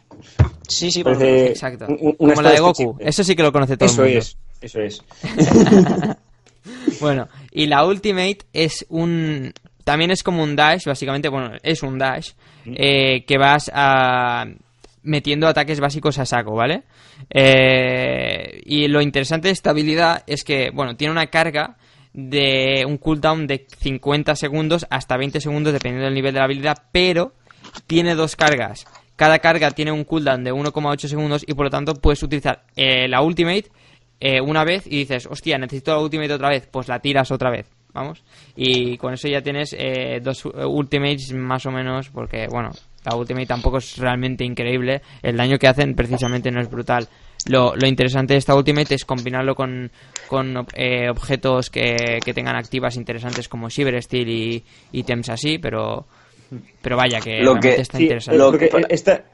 [0.69, 1.87] Sí, sí, Parece Exacto.
[1.89, 2.97] un- Como la de Goku.
[2.99, 4.19] Eso sí que lo conoce todo Eso el mundo.
[4.21, 5.03] es, eso es.
[7.01, 9.53] Bueno, y la Ultimate es un...
[9.85, 12.33] También es como un dash, básicamente, bueno, es un dash,
[12.67, 14.45] eh, que vas a...
[15.03, 16.85] metiendo ataques básicos a saco, ¿vale?
[17.29, 21.77] Eh, y lo interesante de esta habilidad es que, bueno, tiene una carga
[22.13, 26.85] de un cooldown de 50 segundos hasta 20 segundos dependiendo del nivel de la habilidad,
[26.93, 27.35] pero
[27.87, 28.87] tiene dos cargas.
[29.17, 33.07] Cada carga tiene un cooldown de 1,8 segundos y por lo tanto puedes utilizar eh,
[33.07, 33.71] la ultimate
[34.21, 37.51] eh, una vez y dices, hostia, necesito la ultimate otra vez, pues la tiras otra
[37.51, 38.23] vez, vamos.
[38.55, 42.71] Y con eso ya tienes eh, dos eh, ultimates más o menos, porque bueno,
[43.05, 47.09] la ultimate tampoco es realmente increíble, el daño que hacen precisamente no es brutal.
[47.47, 49.91] Lo, lo interesante de esta ultimate es combinarlo con,
[50.29, 56.07] con eh, objetos que, que tengan activas interesantes como Shiver Steel y ítems así, pero
[56.83, 58.37] pero vaya que Lo que- está Sí, interesante.
[58.39, 59.25] Lo porque que- esta...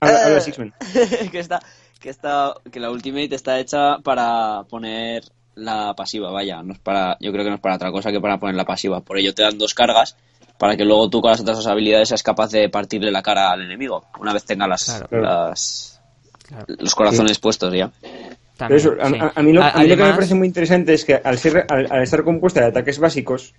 [0.00, 0.74] Habla, habla, Eh, Sixman.
[1.30, 1.60] que está
[2.00, 5.24] que está que la ultimate está hecha para poner
[5.56, 8.20] la pasiva vaya no es para yo creo que no es para otra cosa que
[8.20, 9.00] para poner la pasiva.
[9.00, 10.16] Por ello te dan dos cargas
[10.58, 13.50] para que luego tú con las otras dos habilidades seas capaz de partirle la cara
[13.52, 15.22] al enemigo una vez tenga las, Claro.
[15.22, 16.00] las
[16.46, 17.90] Claro, los corazones puestos ya.
[18.02, 19.18] Pero también, eso, a, sí.
[19.18, 21.14] a- a mí, lo, A- a mí lo que me parece muy interesante es que
[21.14, 23.54] al, ser, al, al estar compuesta de ataques básicos,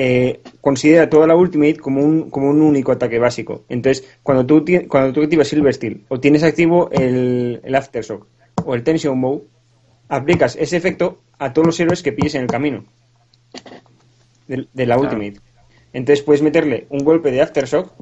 [0.00, 3.64] eh, considera toda la Ultimate como un, como un único ataque básico.
[3.68, 8.24] Entonces, cuando tú, cuando tú activas Silver Steel o tienes activo el, el Aftershock
[8.64, 9.44] o el Tension Bow,
[10.08, 12.84] aplicas ese efecto a todos los héroes que pilles en el camino
[14.46, 15.40] de, de la Ultimate.
[15.92, 17.92] Entonces puedes meterle un golpe de Aftershock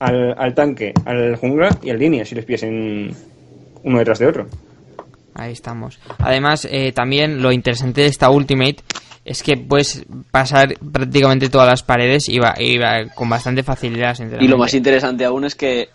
[0.00, 3.14] al, al tanque, al jungla y al línea si les pillas en
[3.84, 4.48] uno detrás de otro.
[5.34, 6.00] Ahí estamos.
[6.18, 8.78] Además, eh, también lo interesante de esta Ultimate
[9.24, 14.16] es que puedes pasar prácticamente todas las paredes y va, y va con bastante facilidad.
[14.40, 15.88] y lo más interesante aún es que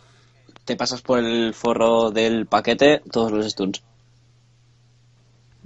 [0.65, 3.81] te pasas por el forro del paquete todos los stuns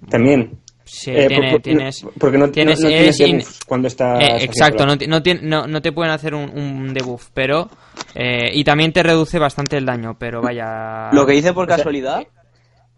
[0.10, 0.58] También.
[0.84, 4.44] Sí, Eh, tiene- por- tienes, porque no, tienes- no- no tienes in- cuando estás Eh,
[4.44, 7.70] exacto, no, no, tien- no, no te pueden hacer un, un debuff, pero...
[8.16, 11.10] eh, y también te reduce bastante el daño, pero vaya...
[11.14, 12.24] Lo que hice por O sea, casualidad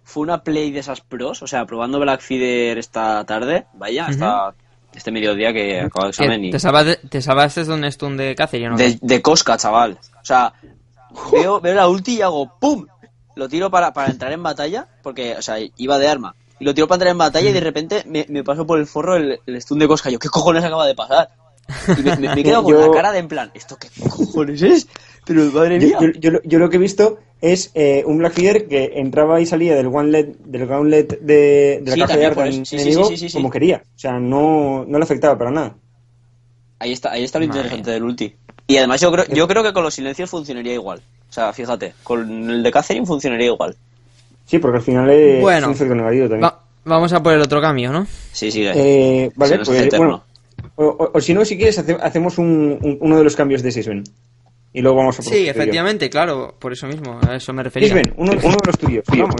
[0.03, 4.53] fue una play de esas pros, o sea, probando Black Feeder esta tarde, vaya, hasta
[4.93, 6.09] este mediodía que acabo ¿Qué?
[6.09, 6.51] examen y...
[6.51, 8.77] ¿Te, salvaste, ¿Te salvaste de un stun de o no?
[8.77, 9.97] De, de Cosca, chaval.
[10.21, 10.53] O sea,
[11.31, 12.85] veo, veo la ulti y hago ¡pum!
[13.35, 16.35] Lo tiro para, para entrar en batalla, porque, o sea, iba de arma.
[16.59, 18.85] Y lo tiro para entrar en batalla y de repente me, me pasó por el
[18.85, 20.11] forro el, el stun de Cosca.
[20.11, 21.29] Yo, ¿qué cojones acaba de pasar?
[21.97, 23.88] Y me, me, me he quedado con Yo- la cara de en plan, ¿esto qué
[24.10, 24.88] cojones es?
[25.26, 25.97] Pero madre mía.
[26.02, 29.39] Yo, yo- yo lo- yo lo que he visto es eh, un Blackfeeder que entraba
[29.41, 32.43] y salía del gauntlet, del gauntlet de, de la Sí, caja de también arma por
[32.45, 32.65] del eso.
[32.65, 33.84] Sí, sí, enemigo sí, como quería.
[33.95, 35.76] O sea, no, no le afectaba para nada.
[36.80, 38.36] Ahí está, ahí está lo Madre interesante del ulti.
[38.67, 41.02] Y además yo creo, yo creo que con los silencios funcionaría igual.
[41.30, 43.76] O sea, fíjate, con el de Catherine funcionaría igual.
[44.45, 45.67] Sí, porque al final es Bueno.
[45.67, 46.43] un efecto negativo también.
[46.43, 48.06] Va- vamos a por el otro cambio, ¿no?
[48.34, 48.63] Sí, sí.
[48.65, 50.23] Eh, vale, pues bueno.
[50.75, 53.62] O, o- o si no, si quieres, hace- hacemos un- un- uno de los cambios
[53.62, 54.03] de Sisben.
[54.73, 57.89] Y luego vamos a por Sí, efectivamente, claro, por eso mismo, a eso me refería.
[57.89, 59.03] Sisben, uno, uno de los tuyos.
[59.07, 59.36] Vamos.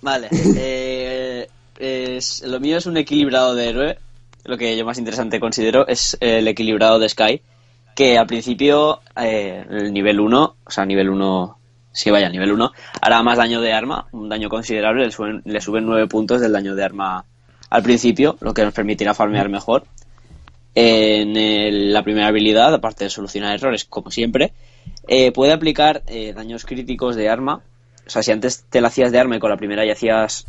[0.00, 0.28] Vale.
[0.56, 1.46] eh,
[1.78, 3.98] es, lo mío es un equilibrado de héroe.
[4.44, 7.42] Lo que yo más interesante considero es el equilibrado de Sky.
[7.94, 11.58] Que al principio, eh, el nivel 1, o sea, nivel 1,
[11.92, 15.60] sí vaya, nivel 1, hará más daño de arma, un daño considerable, le suben, le
[15.60, 17.24] suben 9 puntos del daño de arma
[17.68, 19.84] al principio, lo que nos permitirá farmear mejor.
[20.74, 24.52] En el- la primera habilidad, aparte de solucionar errores, como siempre,
[25.08, 27.62] eh, puede aplicar eh, daños críticos de arma.
[28.06, 30.46] O sea, si antes te la hacías de arma y con la primera ya hacías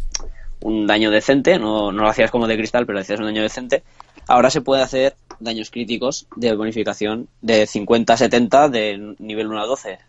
[0.62, 3.84] un daño decente, no, no lo hacías como de cristal, pero hacías un daño decente,
[4.28, 9.62] ahora se puede hacer daños críticos de bonificación de 50 a 70 de nivel 1
[9.62, 9.94] a 12.
[9.94, 10.02] Esto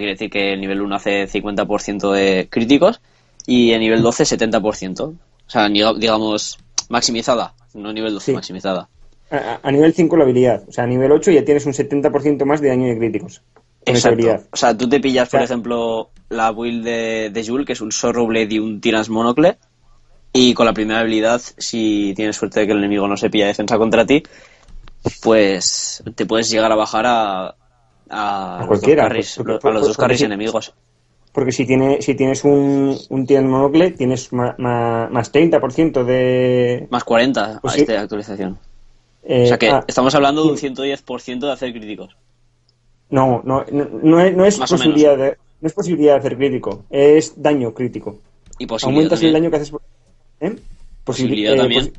[0.00, 3.00] quiere decir que el nivel 1 hace 50% de críticos
[3.46, 5.04] y el nivel 12 70%.
[5.46, 8.32] O sea, digamos, maximizada, no nivel 12, Sí.
[8.32, 8.88] maximizada.
[9.30, 10.62] A, nivel 5 la habilidad.
[10.68, 13.42] O sea, a nivel 8 ya tienes un 70% más de daño de críticos.
[13.84, 14.34] Con esa habilidad.
[14.36, 14.50] Exacto.
[14.52, 17.72] O sea, tú te pillas, por O sea- ejemplo, la build de, de Jul, que
[17.74, 19.58] es un Sorrow Blade y un Tyrann's Monocle.
[20.32, 23.46] Y con la primera habilidad, si tienes suerte de que el enemigo no se pilla
[23.46, 24.22] defensa contra ti,
[25.22, 27.54] pues te puedes llegar a bajar a,
[28.10, 30.74] a, A los cualquiera, dos carries, porque- a los dos carries porque- enemigos.
[31.32, 36.88] Porque si, tiene, si tienes un, un monocle, tienes ma- ma- más 30% de...
[36.90, 37.80] Más 40 Pues a sí.
[37.82, 38.58] esta actualización.
[39.30, 42.16] Eh, O sea que ah, estamos hablando de un 110% de hacer críticos.
[43.10, 47.34] no, no, no, no es, no posibilidad de, no es posibilidad de hacer crítico, es
[47.40, 48.18] daño crítico.
[48.58, 49.70] Y Aumentas el daño que haces.
[49.70, 49.82] por-
[50.40, 50.56] ¿Eh?
[51.04, 51.84] Posibilidad eh, también.
[51.86, 51.92] posi-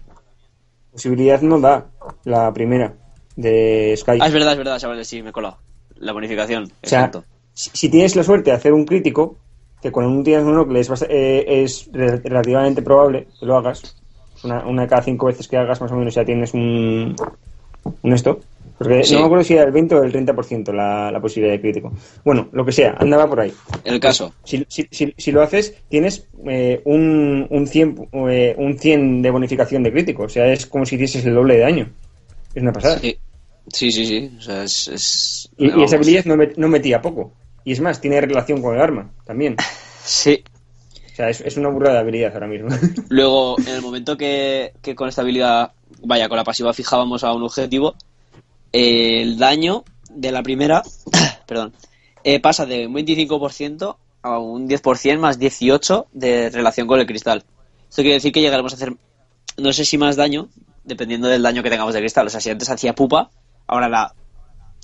[0.91, 1.85] posibilidad no da
[2.25, 2.93] la primera
[3.35, 4.17] de Sky.
[4.19, 5.57] Ah, es verdad, es verdad, chavales, sí, me he colado.
[5.97, 7.23] La bonificación, O sea, exacto.
[7.53, 9.37] si, si tienes la suerte de hacer un crítico,
[9.81, 13.98] que con un uno que es, eh, es re- relativamente probable que lo hagas,
[14.43, 17.15] una, una de cada cinco veces que hagas más o menos ya tienes un,
[18.01, 18.39] un esto.
[18.77, 19.13] Porque Sí.
[19.13, 21.91] no me acuerdo si era el 20 o el 30% la, la posibilidad de crítico.
[22.23, 23.51] Bueno, lo que sea, andaba por ahí.
[23.83, 28.79] El caso, Si, si, si, si lo haces, tienes eh, un, un, 100, eh, un
[28.79, 30.23] 100 de bonificación de crítico.
[30.23, 31.89] O sea, es como si hicieses el doble de daño.
[32.55, 32.99] Es una pasada.
[32.99, 33.17] sí,
[33.67, 34.31] sí, sí, sí.
[34.37, 34.87] O sea, es.
[34.87, 37.33] es- Y, esa habilidad no, met- no metía poco.
[37.65, 39.57] Y es más, tiene relación con el arma también.
[40.05, 40.41] Sí.
[41.19, 42.69] O sea, es, es una burrada de habilidad ahora mismo.
[43.09, 47.33] Luego, en el momento que, que con esta habilidad, vaya, con la pasiva fijábamos a
[47.33, 47.95] un objetivo,
[48.71, 50.81] eh, el daño de la primera,
[51.45, 51.73] perdón,
[52.23, 57.43] eh, pasa de un 25% a un 10% más 18 de relación con el cristal.
[57.89, 58.93] Esto quiere decir que llegaremos a hacer,
[59.57, 60.47] no sé si más daño,
[60.85, 62.27] dependiendo del daño que tengamos de cristal.
[62.27, 63.29] O sea, si antes hacía pupa,
[63.67, 64.15] ahora la,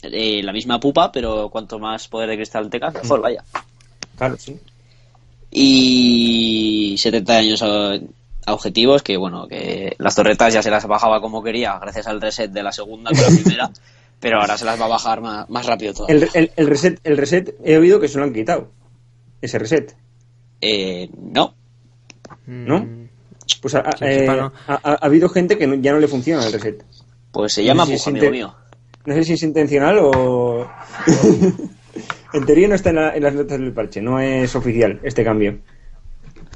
[0.02, 3.42] eh, la misma pupa, pero cuanto más poder de cristal tengas, mejor, vaya.
[4.18, 4.60] claro, sí.
[5.58, 7.94] Y 70 años a,
[8.46, 12.20] a objetivos que bueno que las torretas ya se las bajaba como quería gracias al
[12.22, 13.72] reset de la segunda con la primera
[14.20, 17.00] pero ahora se las va a bajar más, más rápido todo El, el- el reset,
[17.04, 18.72] el reset, he oído que se lo han quitado.
[19.42, 19.96] Ese reset,
[20.62, 21.54] eh, no
[22.48, 22.80] ¿no?
[22.80, 23.08] Mm,
[23.62, 24.52] Pues ha, Que eh, sepa, no.
[24.68, 26.84] ha- ha- ha habido gente que no- ya no le funciona el reset.
[27.32, 28.56] pues se No llama sé si puja es amigo mío
[29.06, 30.68] No sé si es intencional o...
[32.36, 35.24] en teoría no está en, la- en las notas del parche, no es oficial este
[35.24, 35.58] cambio.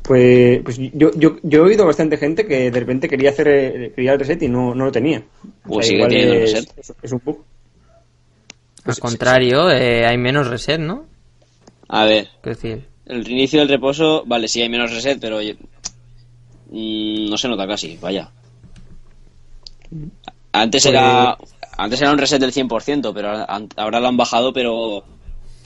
[0.03, 3.91] Pues, pues yo, yo, yo he oído bastante gente que de repente quería hacer eh,
[3.95, 5.21] quería el reset y no, no lo tenía.
[5.63, 6.77] Pues sigue teniendo el es, reset.
[6.79, 7.43] es- es un bug.
[8.85, 11.05] Al contrario, eh, hay menos reset, ¿no?
[11.91, 17.29] a ver Es decir, el reinicio del reposo vale sí hay menos reset pero mm,
[17.29, 18.29] no se nota casi vaya
[20.51, 21.35] antes Pues- era
[21.77, 23.29] antes era un reset del 100% pero
[23.77, 25.03] ahora lo han bajado pero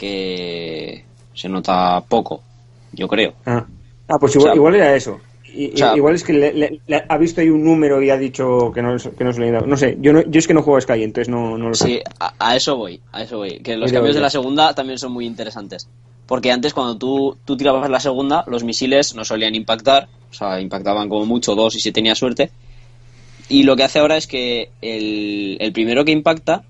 [0.04, 2.42] que se nota poco
[2.92, 3.66] yo creo Ah,
[4.08, 5.22] Ah, pues igual, O sea, igual era eso.
[5.56, 8.10] Y- o sea- igual es que le- le- le ha visto ahí un número y
[8.10, 9.66] ha dicho que no, que no se le ha dado.
[9.66, 11.74] No sé, yo, no, yo es que no juego a Sky, entonces no, no lo
[11.76, 11.86] sé.
[11.86, 13.60] Sí, a, a eso voy, a eso voy.
[13.60, 15.88] Que los cambios de la segunda también son muy interesantes.
[16.26, 20.60] Porque antes cuando tú, tú tirabas la segunda, los misiles no solían impactar, o sea,
[20.60, 22.52] impactaban como mucho dos y si tenía suerte.
[23.48, 26.64] Y lo que hace ahora es que el, el primero que impacta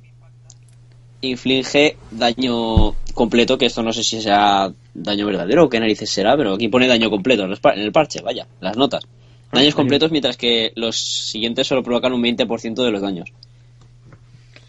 [1.22, 6.36] inflige daño completo, que esto no sé si será daño verdadero o qué narices será,
[6.38, 9.04] pero aquí pone daño completo en el parche, vaya, las notas.
[9.52, 13.30] Daños completos mientras que los siguientes solo provocan un 20% de los daños.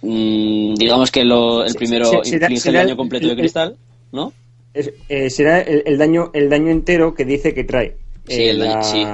[0.03, 3.77] Mm, digamos que lo- el primero se- inflige será el daño el- completo de cristal,
[4.13, 4.33] ¿no?
[4.75, 7.97] Es- eh, será el, el daño el daño entero que dice que trae.
[8.29, 9.07] Sí, eh, el daño- la- sí.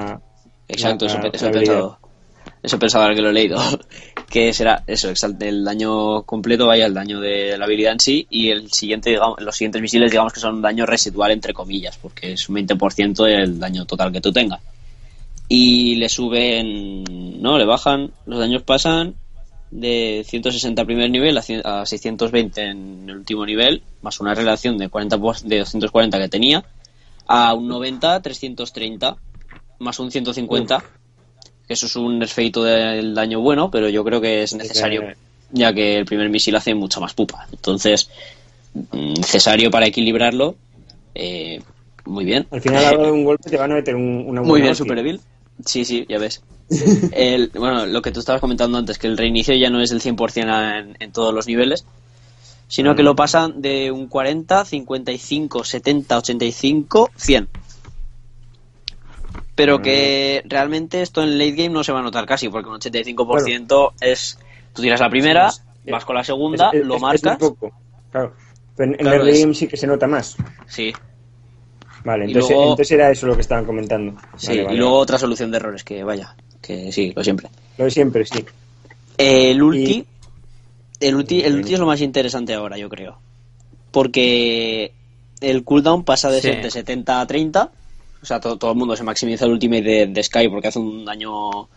[0.67, 1.99] Exacto, la- eso, la eso he pensado.
[2.63, 3.57] Eso pensaba que lo he leído.
[4.31, 5.09] Que será eso,
[5.41, 9.41] el daño completo, vaya, el daño de la habilidad en sí, y el siguiente, digamos,
[9.41, 13.25] los siguientes misiles, digamos que son un daño residual, entre comillas, porque es un 20%
[13.25, 14.61] del daño total que tú tengas.
[15.49, 17.57] Y le suben, ¿no?
[17.57, 19.15] Le bajan, los daños pasan
[19.69, 24.77] de 160 primer nivel a, cien- a 620 en el último nivel, más una relación
[24.77, 26.63] de 40 por- de 240 que tenía,
[27.27, 29.17] a un 90, 330,
[29.79, 30.83] más un 150,
[31.71, 35.15] que eso es un nerfeito del daño bueno, pero yo creo que es necesario, Eh.
[35.51, 37.47] ya que el primer misil hace mucha más pupa.
[37.49, 38.09] Entonces,
[38.73, 40.55] mm, necesario para equilibrarlo,
[41.15, 41.61] eh,
[42.03, 42.45] muy bien.
[42.51, 44.75] Al final, a hora de un golpe te van a meter un, una Muy bien.
[44.75, 45.21] Super Evil.
[45.65, 46.41] Sí, sí, ya ves.
[47.13, 50.01] El, bueno, lo que tú estabas comentando antes, que el reinicio ya no es del
[50.01, 51.85] 100% en, en todos los niveles,
[52.67, 57.47] sino que lo pasan de un 40, 55, 70, 85, 100.
[59.55, 62.79] Pero que realmente esto en late game no se va a notar casi, porque un
[62.79, 64.39] 85% es...
[64.73, 67.37] Tú tiras la primera, Es- es- vas con la segunda, Es- es- lo marcas...
[67.37, 67.71] Poco.
[68.11, 68.33] Claro.
[68.75, 70.35] Pero en, en Claro, el es- game sí que se nota más.
[70.67, 70.93] Sí,
[72.03, 74.19] Vale, entonces, luego- entonces era eso lo que estaban comentando.
[74.37, 74.47] sí.
[74.47, 77.49] Vale, vale, y luego otra solución de errores, que vaya, que sí, lo siempre.
[77.77, 78.43] Lo de siempre, sí.
[79.17, 80.07] El ulti, Y-
[81.05, 83.19] el ulti, el ulti es lo más interesante ahora, yo creo.
[83.91, 84.93] Porque
[85.41, 86.47] el cooldown pasa de Sí.
[86.47, 87.69] ser de 70 a 30.
[88.21, 90.79] O sea, todo, todo el mundo se maximiza el ultimate de, de Sky porque hace
[90.79, 91.67] un daño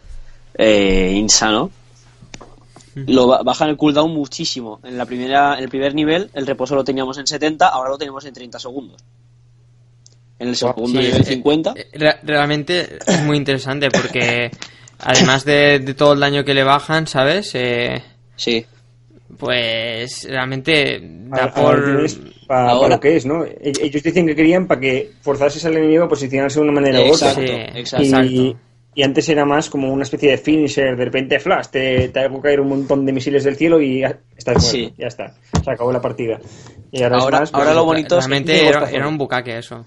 [0.57, 1.71] eh, insano.
[2.95, 4.79] Lo ba- bajan el cooldown muchísimo.
[4.85, 7.99] En la primera, en el primer nivel, el reposo lo teníamos en 70, ahora lo
[7.99, 9.03] tenemos en 30 segundos.
[10.39, 11.73] En el segundo Sí, nivel eh, 50.
[11.77, 14.51] eh, re- realmente es muy interesante porque
[15.01, 17.51] además de, de todo el daño que le bajan, ¿sabes?
[17.55, 18.03] Eh,
[18.37, 18.65] Sí.
[19.39, 21.81] Pues realmente da por...
[21.81, 22.07] Ahora-
[22.47, 23.43] para lo que es, ¿no?
[23.45, 27.13] Ellos dicen que querían para que forzases al enemigo a posicionarse de una manera u
[27.15, 27.31] otra.
[27.33, 28.23] Exacto, Sí, exacto.
[28.23, 28.57] Y,
[28.97, 32.43] y antes era más como una especie de finisher, de repente flash, te, te hago
[32.43, 34.93] caer un montón de misiles del cielo y ya estás muerto, Sí.
[34.99, 36.39] ya está, se acabó la partida.
[36.93, 39.57] Y ahora, Ahora- es más, ahora pues, lo bonito es que realmente era, un bucaque
[39.59, 39.87] eso.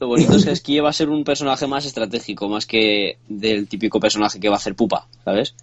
[0.00, 3.68] Lo bonito es que Skie va a ser un personaje más estratégico, más que del
[3.68, 5.54] típico personaje que va a hacer pupa, ¿sabes?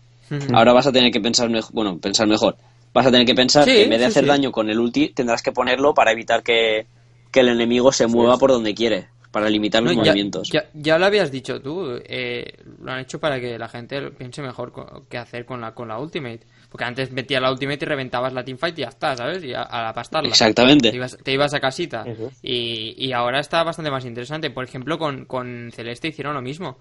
[0.53, 2.55] Ahora vas a tener que pensar mejor, bueno, pensar mejor.
[2.95, 4.29] Vas a tener que pensar Sí, que en vez de sí, hacer sí.
[4.29, 6.87] daño con el ulti, tendrás que ponerlo para evitar que,
[7.29, 10.49] que el enemigo se mueva por donde quiere, para limitar los No, movimientos.
[10.49, 14.41] ya- ya lo habías dicho tú, eh, lo han hecho para que la gente piense
[14.41, 16.47] mejor co- qué hacer con la, con la Ultimate.
[16.69, 19.43] Porque antes metías la Ultimate y reventabas la Teamfight y ya está, ¿sabes?
[19.43, 20.29] Y a, a la pastarla.
[20.29, 20.89] Exactamente.
[20.89, 22.05] Te ibas, te ibas a casita.
[22.41, 24.49] Y, y ahora está bastante más interesante.
[24.51, 26.77] Por ejemplo, con, con Celeste hicieron lo mismo.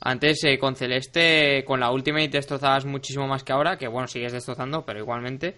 [0.00, 4.32] Antes eh, con Celeste, con la Ultimate destrozabas muchísimo más que ahora, que bueno, sigues
[4.32, 5.56] destrozando, pero igualmente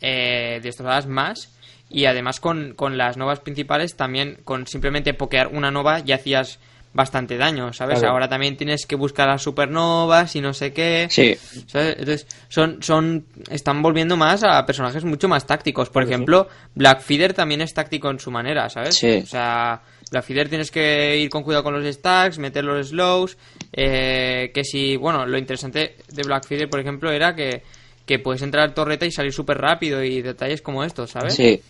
[0.00, 1.52] eh, destrozabas más.
[1.88, 6.58] Y además con, con las novas principales también, con simplemente pokear una nova ya hacías
[6.96, 7.98] bastante daño, ¿sabes?
[8.00, 8.14] Claro.
[8.14, 11.06] Ahora también tienes que buscar las supernovas y no sé qué.
[11.10, 11.96] Sí, ¿sabes?
[11.98, 15.90] Entonces, son, son, están volviendo más a personajes mucho más tácticos.
[15.90, 18.96] Por ejemplo, Blackfeeder también es táctico en su manera, ¿sabes?
[18.96, 19.20] Sí.
[19.22, 23.36] O sea, Blackfeeder tienes que ir con cuidado con los stacks, meter los slows.
[23.72, 27.62] eh, que si, bueno, lo interesante de Blackfeeder, por ejemplo, era que,
[28.06, 31.34] que puedes entrar torreta y salir súper rápido y detalles como estos, ¿sabes?
[31.34, 31.60] sí.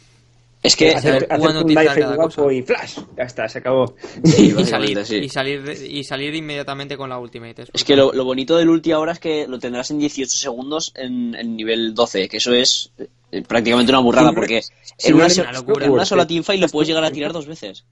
[0.67, 2.53] Es que Hacer- hacerte un guapo cosa.
[2.53, 3.95] y flash, ya está, se acabó.
[4.25, 5.17] Sí, y salir, sí.
[5.17, 7.65] y salir de- y salir inmediatamente con la ultimate.
[7.73, 10.93] Es que lo, lo bonito del ulti ahora es que lo tendrás en 18 segundos
[10.97, 12.91] en, en nivel 12, que eso es
[13.31, 14.71] eh, prácticamente una burrada, porque sí,
[15.09, 15.87] en una, una locura.
[15.87, 17.85] en una sola teamfight lo puedes llegar a tirar dos veces.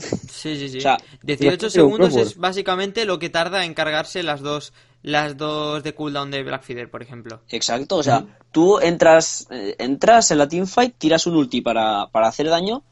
[0.00, 0.78] Sí, sí, sí.
[0.78, 5.36] O sea, 18 Blackfeeder segundos es básicamente lo que tarda en cargarse las dos las
[5.36, 7.40] dos de cooldown de Blackfeeder, por ejemplo.
[7.48, 12.28] Exacto, o sea, tú entras, eh, entras en la teamfight, tiras un ulti para, para
[12.28, 12.82] hacer daño,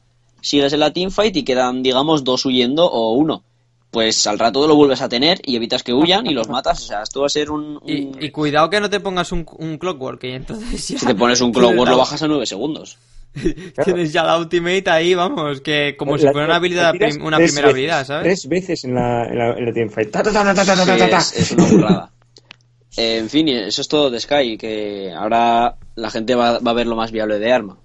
[0.40, 3.42] sigues en la teamfight y quedan, digamos, dos huyendo o uno.
[3.90, 6.82] Pues al rato lo vuelves a tener y evitas que huyan y los matas.
[6.82, 7.80] O sea, esto va a ser un...
[7.86, 11.06] Y, un- y cuidado que no te pongas un, un clockwork y entonces ya Si
[11.06, 12.98] te pones un Clockwork lo bajas a 9 segundos.
[13.84, 17.36] Tienes ya la ultimate ahí, vamos, que como si fuera una la habilidad prim- una
[17.36, 18.22] primera veces, habilidad, ¿sabes?
[18.24, 20.10] Tres veces en la, en la, en la teamfight.
[20.10, 22.10] Ta, ta, ta, Sí, es, es una burrada.
[22.96, 26.74] Eh, en fin, eso es todo de Sky, que ahora la gente va, va a
[26.74, 27.76] ver lo más viable de arma.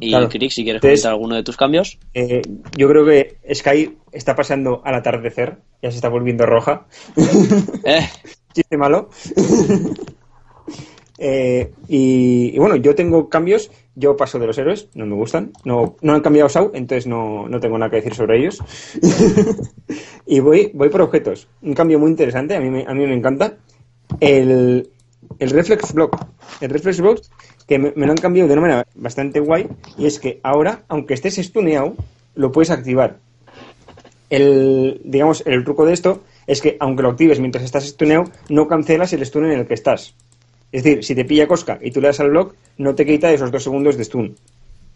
[0.00, 0.28] Y Claro.
[0.28, 1.98] Crick, si quieres Entonces- comentar alguno de tus cambios.
[2.14, 2.42] Eh,
[2.76, 6.86] yo creo que Sky está pasando al atardecer, ya se está volviendo roja.
[7.84, 8.00] Eh,
[8.54, 9.08] Chiste malo.
[11.24, 13.70] Eh, y, y bueno, yo tengo cambios.
[13.94, 15.52] Yo paso de los héroes, no me gustan.
[15.64, 18.58] No, no han cambiado SAU, entonces no, no tengo nada que decir sobre ellos.
[20.26, 21.46] y voy, voy por objetos.
[21.60, 23.56] Un cambio muy interesante, a mí me, a mí me encanta.
[24.18, 24.88] El,
[25.38, 26.16] el Reflex Block.
[26.60, 27.20] El Reflex Block,
[27.72, 29.66] que me, lo han cambiado de una manera bastante guay.
[29.96, 31.94] Y es que ahora, aunque estés stuneado,
[32.34, 33.18] lo puedes activar.
[34.28, 38.68] El, digamos, el truco de esto es que aunque lo actives mientras estás stuneado, no
[38.68, 40.14] cancelas el stun en el que estás.
[40.70, 43.32] Es decir, si te pilla Cosca y tú le das al block, no te quita
[43.32, 44.36] esos dos segundos de stun.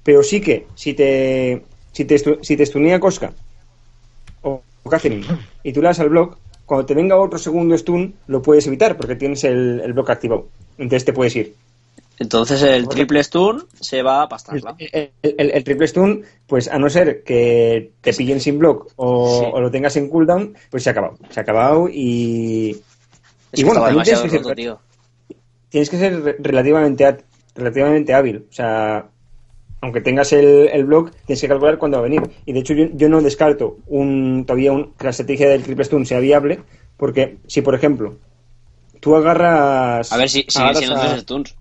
[0.02, 1.62] Pero sí que si te
[1.92, 3.32] si te, si te stunea Cosca
[4.42, 5.26] o, o Catherine
[5.62, 8.96] y tú le das al block, cuando te venga otro segundo stun, lo puedes evitar
[8.96, 10.48] porque tienes el, el block activado.
[10.78, 11.54] Entonces te puedes ir.
[12.18, 14.74] Entonces el triple stun se va a pastarla.
[14.78, 19.40] El, el- el triple stun, pues a no ser que te pillen sin block o,
[19.40, 19.50] Sí.
[19.52, 21.18] o lo tengas en cooldown, pues se ha acabado.
[21.30, 22.70] Se ha acabado y,
[23.52, 24.78] Es y que bueno, tienes que ser- tío.
[25.68, 27.18] tienes que ser re- relativamente,
[27.54, 28.46] relativamente hábil.
[28.48, 29.06] O sea,
[29.82, 32.22] aunque tengas el, el block, tienes que calcular cuándo va a venir.
[32.46, 35.84] Y de hecho, yo, yo no descarto un, todavía un- que la estrategia del triple
[35.84, 36.60] stun sea viable,
[36.96, 38.16] porque si, por ejemplo,
[39.00, 40.10] tú agarras.
[40.12, 41.54] A ver si agarras siendo a- tres stuns.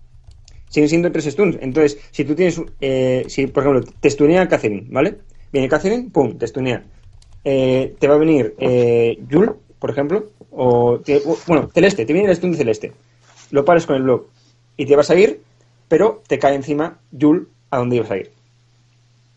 [0.75, 1.57] Siguen siendo tres stuns.
[1.61, 5.15] Entonces, si tú tienes, eh, si por ejemplo te stunea Catherine, ¿vale?
[5.51, 6.83] Viene Catherine, pum, te stunea.
[7.43, 12.13] Eh, te va a venir eh, Yul, por ejemplo, o, te- o- bueno, Celeste, te
[12.13, 12.91] viene el stun de Celeste.
[13.51, 14.27] Lo paras con el block
[14.77, 15.39] y te vas a ir,
[15.87, 18.31] pero te cae encima Yul a donde ibas a ir.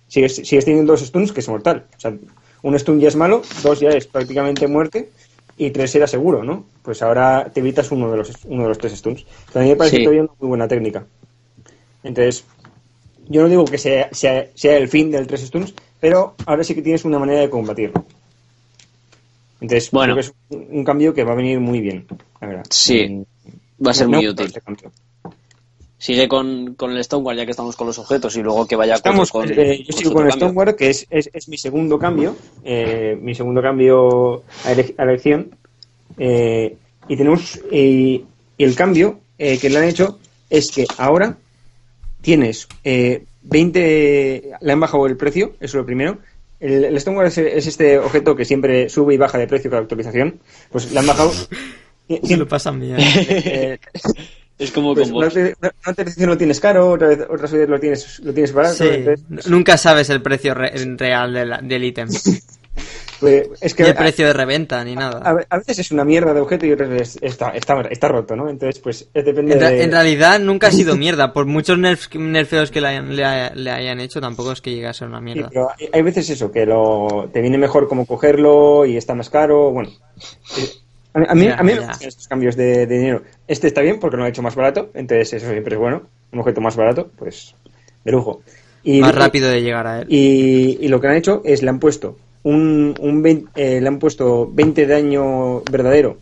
[0.08, 1.84] Sigues, sigues teniendo dos stuns que es mortal.
[1.96, 2.14] O sea,
[2.62, 5.10] un stun ya es malo, dos ya es prácticamente muerte
[5.58, 6.64] y tres era seguro, ¿no?
[6.82, 9.26] Pues ahora te evitas uno de los, uno de los tres stuns.
[9.54, 10.02] Mí me parece Sí.
[10.02, 11.04] todavía una muy buena técnica.
[12.02, 12.44] Entonces,
[13.28, 16.74] yo no digo que sea, sea, sea el fin del tres stuns, pero ahora sí
[16.74, 18.04] que tienes una manera de combatirlo.
[19.60, 20.14] Entonces, Bueno.
[20.14, 22.06] creo que es un, cambio que va a venir muy bien,
[22.40, 22.64] la verdad.
[22.70, 23.24] Sí,
[23.84, 24.46] Va a ser no- muy útil.
[24.46, 24.60] este.
[26.00, 28.94] Sigue con, con el Stonewall ya que estamos con los objetos y luego que vaya
[28.94, 30.32] Estamos, con, eh, yo sigo con el.
[30.32, 35.02] Stoneward, que es, es, es mi segundo cambio, eh, mi segundo cambio a, ele- a
[35.02, 35.56] elección.
[36.16, 36.76] Eh,
[37.08, 37.58] Y tenemos.
[37.72, 38.22] eh,
[38.56, 40.18] y el cambio eh, que le han hecho
[40.50, 41.36] es que ahora
[42.20, 44.50] tienes eh, 20.
[44.60, 46.18] Le han bajado el precio, eso es lo primero.
[46.60, 49.82] El, el Stonewall es, es este objeto que siempre sube y baja de precio cada
[49.82, 50.40] actualización.
[50.70, 51.32] Pues le han bajado.
[52.24, 52.96] Se lo pasan bien.
[53.00, 53.78] Eh,
[54.58, 55.34] Es como pues con una, vos.
[55.36, 58.74] vez- una actualización lo tienes caro, otra vez, otras veces lo tienes, lo tienes barato.
[58.74, 62.08] Sí, entonces, nunca sabes el precio re- real de la- del ítem.
[63.20, 65.20] pues, es que el precio de reventa, ni nada.
[65.24, 68.36] a, a veces es una mierda de objeto y otras veces está, está, está roto,
[68.36, 68.48] ¿no?
[68.48, 69.82] Entonces, pues es depende En, de...
[69.84, 71.32] en realidad nunca ha sido mierda.
[71.32, 74.70] Por muchos nerf- nerfeos que le hayan, le, haya- le hayan hecho, tampoco es que
[74.72, 75.48] llegue a ser una Sí, mierda.
[75.48, 79.30] pero hay, hay veces eso, que lo, te viene mejor como cogerlo y está más
[79.30, 79.90] caro, bueno.
[80.56, 80.68] Eh,
[81.14, 83.22] A mí, a mí, Ya, a mí me gustan estos cambios de, de dinero.
[83.46, 86.02] Este está bien porque lo ha hecho más barato, entonces eso siempre es bueno.
[86.32, 87.54] Un objeto más barato, pues
[88.04, 88.42] de lujo.
[88.84, 90.06] Y, Más rápido de llegar a él.
[90.08, 93.88] Y, y lo que han hecho es le han puesto un, un 20, eh, le
[93.88, 96.16] han puesto 20 de daño verdadero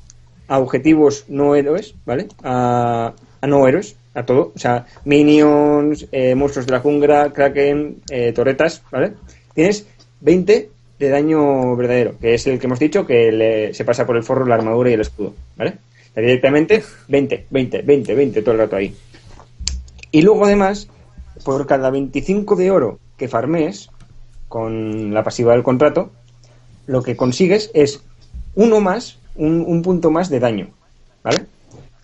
[0.49, 2.29] a objetivos no héroes, ¿vale?
[2.43, 4.53] A, a no héroes, a todo.
[4.55, 9.13] O sea, minions, eh, monstruos de la jungla, kraken, eh, torretas, ¿vale?
[9.55, 9.87] Tienes
[10.21, 14.17] 20 de daño verdadero, que es el que hemos dicho que le- se pasa por
[14.17, 15.75] el forro, la armadura y el escudo, ¿vale?
[16.15, 18.95] Directamente 20, 20, 20, 20 todo el rato ahí.
[20.13, 20.89] Y luego además,
[21.45, 23.91] por cada 25 de oro que farmees
[24.49, 26.11] con la pasiva del contrato,
[26.87, 28.01] lo que consigues es
[28.55, 30.69] uno más, un, un punto más de daño,
[31.23, 31.47] ¿vale?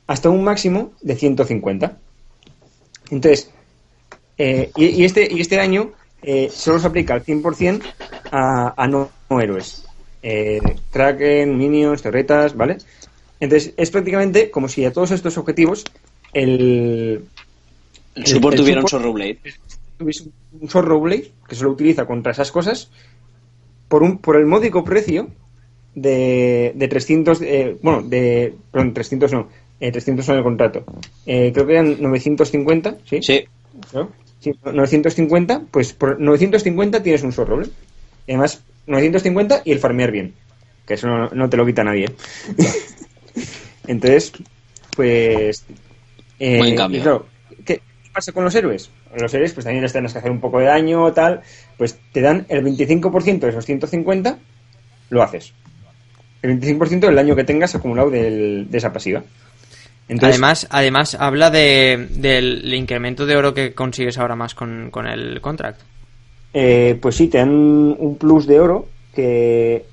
[0.07, 1.97] Hasta un máximo de 150.
[3.11, 3.51] Entonces,
[4.39, 7.83] eh, y, y este, y este daño eh, solo se aplica al 100%
[8.31, 9.85] a, a no, no héroes.
[10.23, 12.79] Eh, Kraken, Minions, Torretas, ¿vale?
[13.41, 15.85] Entonces, es prácticamente como si a todos estos objetivos
[16.33, 17.25] el,
[18.15, 19.39] El support el tuviera un support- Sorrow Blade.
[20.03, 20.25] Tuviese
[20.61, 22.91] un Sorrow Blade que se lo utiliza contra esas cosas
[23.89, 25.29] por un por el módico precio
[25.95, 29.49] de, de 300 eh, bueno de perdón 300 no
[29.81, 30.85] eh, 300 en el contrato
[31.27, 33.45] Eh, creo que eran 950 sí Sí.
[33.93, 34.11] ¿No?
[34.41, 37.73] Sí, 950 pues por 950 tienes un Sorrow Blade
[38.29, 40.35] además 950 y el farmear bien
[40.87, 42.07] que eso no, no te lo quita nadie
[43.87, 44.33] entonces
[44.97, 45.65] pues
[46.39, 46.99] eh, Buen cambio.
[46.99, 47.32] y claro, ¿qué
[48.13, 48.91] pasa con los héroes?
[49.17, 51.41] Los héroes pues también les tienes que hacer un poco de daño tal,
[51.77, 54.39] pues te dan el 25% de esos 150,
[55.11, 55.53] lo haces.
[56.43, 59.23] El 25% del daño que tengas acumulado del- de esa pasiva.
[60.09, 65.07] Entonces, además, además habla de, del incremento de oro que consigues ahora más con, con
[65.07, 65.81] el contract.
[66.53, 69.85] eh, pues sí, te dan un plus de oro que...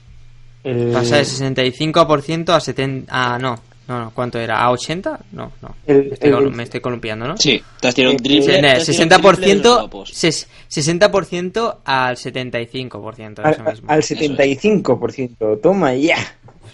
[0.63, 3.05] El, Pasa de 65% a 70...
[3.09, 3.59] Ah, no.
[3.89, 4.61] No, no, ¿cuánto era?
[4.61, 5.19] ¿A 80?
[5.31, 5.75] No, no.
[5.87, 7.37] El- me, estoy, el- me estoy columpiando, ¿no?
[7.37, 8.41] Sí, te has tirado un Eh, triple.
[8.45, 10.13] Sí, te ne, has tirado un triple de los 60%, topos.
[10.13, 13.39] ses- 60% al 75%.
[13.43, 13.89] al, Eso mismo.
[13.91, 16.17] al 75%, toma ya.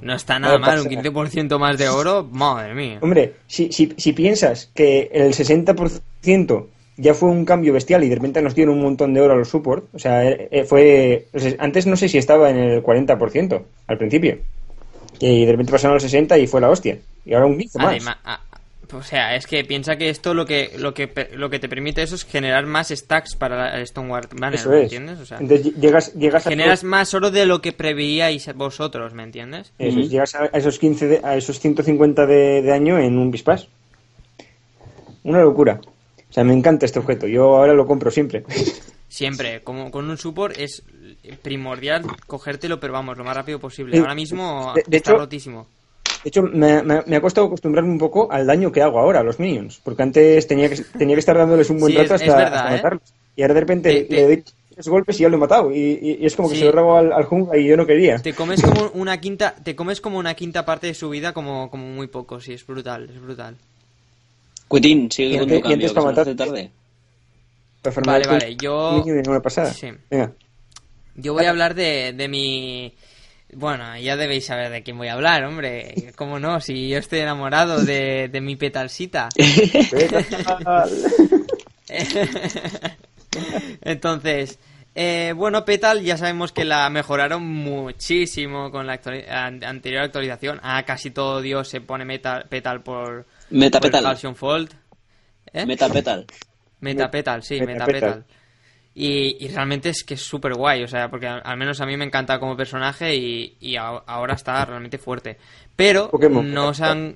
[0.01, 2.99] No está nada No mal, un pasa 15% más de oro, madre mía.
[3.01, 6.66] Hombre, si, si, si piensas que el 60%
[6.97, 9.38] ya fue un cambio bestial y de repente nos dieron un montón de oro a
[9.38, 11.28] los support, o sea, eh, eh, fue...
[11.59, 14.38] antes no sé si estaba en el 40% al principio.
[15.20, 16.97] Y de repente pasaron al 60 y fue la hostia.
[17.26, 17.88] Y ahora un 15 más.
[17.88, 18.41] Además, a-
[18.93, 22.03] o sea, es que piensa que esto lo que lo que lo que te permite
[22.03, 24.84] eso es generar más stacks para el Stonewall Banner, Eso ¿me es.
[24.84, 25.20] entiendes?
[25.20, 26.49] O sea, Entonces llegas, llegas a...
[26.51, 29.74] generas más oro de lo que preveíais vosotros, ¿me entiendes?
[29.80, 30.09] Eso es, Ujú.
[30.11, 33.68] llegas a esos 15 de- a esos 150 de, de año en un bispas.
[35.24, 35.82] Una locura.
[36.30, 37.28] O sea, me encanta este objeto.
[37.28, 38.43] Yo ahora lo compro siempre.
[39.07, 40.84] Siempre, como con un support es
[41.41, 43.95] primordial cogértelo, pero vamos, lo más rápido posible.
[43.95, 43.99] Sí.
[44.01, 45.67] Ahora mismo De- de está hecho- rotísimo.
[46.23, 49.19] De hecho, me, me- me ha costado acostumbrarme un poco al daño que hago ahora
[49.19, 49.80] a los minions.
[49.84, 52.53] Porque antes tenía que, tenía que estar dándoles un buen Sí, rato es hasta, verdad,
[52.55, 52.76] hasta ¿eh?
[52.78, 53.13] matarlos.
[53.36, 55.71] Y ahora de repente Te- te- le doy tres golpes y ya lo he matado.
[55.71, 57.86] Y, y- y es como que se lo robo al, al jungla y yo no
[57.86, 58.17] quería.
[58.17, 61.69] Te comes como una quinta, te comes como una quinta parte de su vida como,
[61.69, 63.55] como muy poco, sí, es brutal, es brutal.
[64.67, 66.71] Cuitín, sigue con antes- tu y antes cambio, que para matar- tarde.
[67.84, 69.71] Para Vale, vale, yo- de pasada.
[69.71, 69.89] Sí.
[70.09, 70.32] Venga.
[71.16, 72.93] Yo voy a hablar de, de mi...
[73.53, 76.11] Bueno, ya debéis saber de quién voy a hablar, hombre.
[76.16, 76.59] ¿Cómo no?
[76.59, 79.30] Si yo estoy enamorado de, de mi petalcita.
[83.82, 84.59] Entonces,
[84.95, 90.59] eh, bueno, Petal ya sabemos que la mejoraron muchísimo con la actuali- an- anterior actualización.
[90.63, 94.18] Ah, casi todo Dios se pone metal, Petal por, Meta por Petal.
[94.36, 94.74] Fold.
[95.53, 95.66] ¿Eh?
[95.66, 96.26] Meta Petal.
[96.80, 97.93] Metapetal, sí, Metapetal.
[97.93, 98.26] Metapetal.
[98.97, 101.85] Y, y realmente es que es súper guay, o sea, porque al, al menos a
[101.85, 105.37] mí me encanta como personaje y, y a- ahora está realmente fuerte.
[105.75, 106.53] Pero Pokémon.
[106.53, 107.15] no se, han,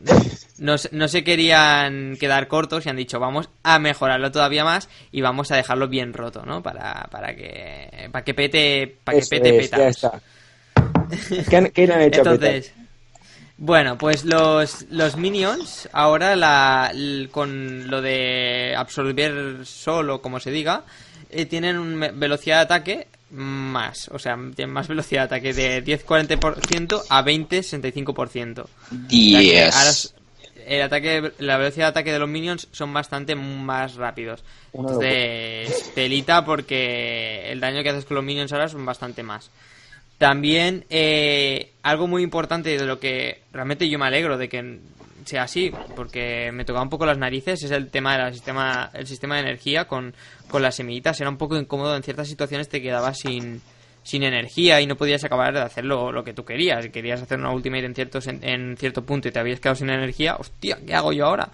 [0.57, 4.89] no, se- no se querían quedar cortos y han dicho, vamos a mejorarlo todavía más
[5.13, 6.61] y vamos a dejarlo bien roto, ¿no?
[6.61, 9.95] Para, para que para que pete, para que Eso pete es, ya petas.
[9.95, 10.21] está.
[11.49, 12.23] ¿Qué, han- qué le han hecho
[13.57, 16.91] Bueno, pues los, los minions, ahora la,
[17.32, 20.84] con lo de absorber solo, como se diga,
[21.30, 25.84] eh, tienen una velocidad de ataque más, o sea, tienen más velocidad de ataque de
[25.84, 28.59] 10-40% a 20-65%.
[28.61, 28.65] O
[29.32, 30.15] sea que ahora es-
[30.65, 34.43] el ataque, la velocidad de ataque de los minions son bastante más rápidos.
[34.73, 39.49] Entonces, telita porque el daño que haces con los minions ahora son bastante más.
[40.19, 44.80] También eh, algo muy importante de lo que realmente yo me alegro de que
[45.30, 49.07] sea así, porque me tocaba un poco las narices, es el tema del sistema, el
[49.07, 50.15] sistema de energía con,
[50.49, 51.19] con las semillitas.
[51.21, 53.61] Era un poco incómodo en ciertas situaciones, te quedabas sin,
[54.10, 56.84] sin energía y no podías acabar de hacer lo, lo que tú querías.
[56.84, 59.76] Si querías hacer una ultimate en, ciertos, en, en cierto punto y te habías quedado
[59.76, 61.49] sin energía, hostia, ¿qué hago yo ahora?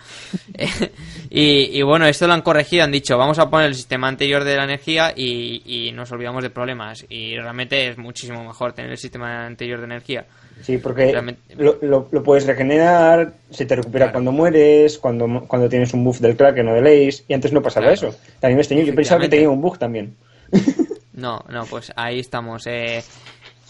[1.29, 4.43] y, y bueno, esto lo han corregido, han dicho, vamos a poner el sistema anterior
[4.43, 7.05] de la energía y, y nos olvidamos de problemas.
[7.09, 10.25] Y realmente es muchísimo mejor tener el sistema anterior de energía.
[10.61, 11.11] Sí, porque
[11.57, 14.13] lo, lo- lo puedes regenerar, se te recupera Claro.
[14.13, 17.61] cuando mueres, cuando, cuando tienes un buff del Kraken o del Ace, y antes no
[17.61, 18.09] pasaba Claro.
[18.09, 18.19] eso.
[18.39, 20.15] También me extrañó, yo pensaba que tenía un bug también.
[21.15, 22.63] No, no, pues ahí estamos.
[22.67, 23.03] Eh,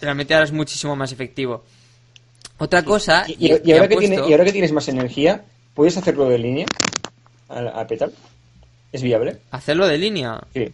[0.02, 1.64] realmente ahora es muchísimo más efectivo.
[2.58, 3.26] Otra cosa...
[3.28, 5.44] Y, y- y ahora que tiene- puesto- y ahora que tienes más energía,
[5.74, 6.66] ¿puedes hacerlo de línea
[7.50, 8.14] a, a Petal?
[8.92, 9.38] ¿Es viable?
[9.52, 10.40] Hacerlo de línea.
[10.54, 10.72] Sí.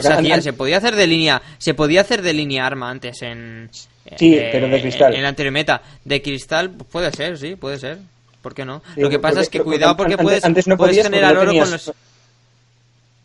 [0.00, 1.42] Se, hacía- podía hacer de línea.
[1.58, 3.68] Se podía hacer de línea arma antes en.
[4.16, 5.14] Sí, eh, pero de cristal.
[5.14, 5.82] En la anterior meta.
[6.04, 7.98] De cristal pues, puede ser, sí, puede ser.
[8.42, 8.80] ¿Por qué no?
[8.94, 11.34] Sí, Lo que pasa porque- es que cuidado porque antes- puedes, antes no puedes generar
[11.34, 11.92] no oro con los.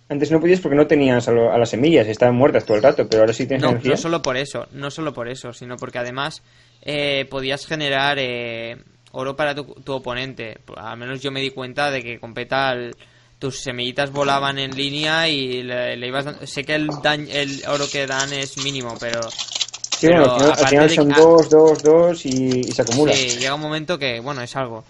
[0.10, 2.84] Antes no podías porque no tenías a, lo- a las semillas, estaban muertas todo el
[2.84, 3.91] rato, pero ahora sí tienes No, energía.
[3.91, 6.41] no solo por eso, no solo por eso, sino porque además
[6.82, 8.76] eh, podías generar eh,
[9.12, 10.57] oro para tu, tu oponente.
[10.76, 12.95] Al menos yo me di cuenta de que con Petal
[13.38, 17.62] tus semillitas volaban en línea y le, le ibas dando- Sé que el, dañ- el
[17.70, 19.30] oro que dan es mínimo, pero...
[19.30, 23.14] Sí, bueno, al final, al son dos, dos, dos y, y se acumula.
[23.14, 24.86] Sí, llega un momento que, bueno, es algo.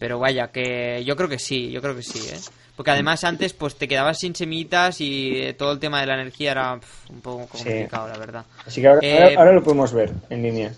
[0.00, 2.40] Pero vaya, que yo creo que sí, yo creo que sí, ¿eh?
[2.74, 6.14] Porque además antes pues te quedabas sin semillitas y eh, todo el tema de la
[6.14, 7.64] energía era pf, un poco Sí.
[7.64, 8.44] complicado, la verdad.
[8.66, 10.72] Así que ahora, Eh, ahora- ahora lo podemos ver en línea.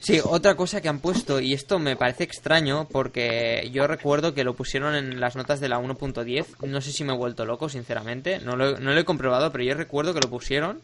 [0.00, 4.44] Sí, otra cosa que han puesto, y esto me parece extraño porque yo recuerdo que
[4.44, 7.68] lo pusieron en las notas de la 1.10, no sé si me he vuelto loco,
[7.70, 10.80] sinceramente, no lo, no lo he comprobado, pero yo recuerdo que lo pusieron,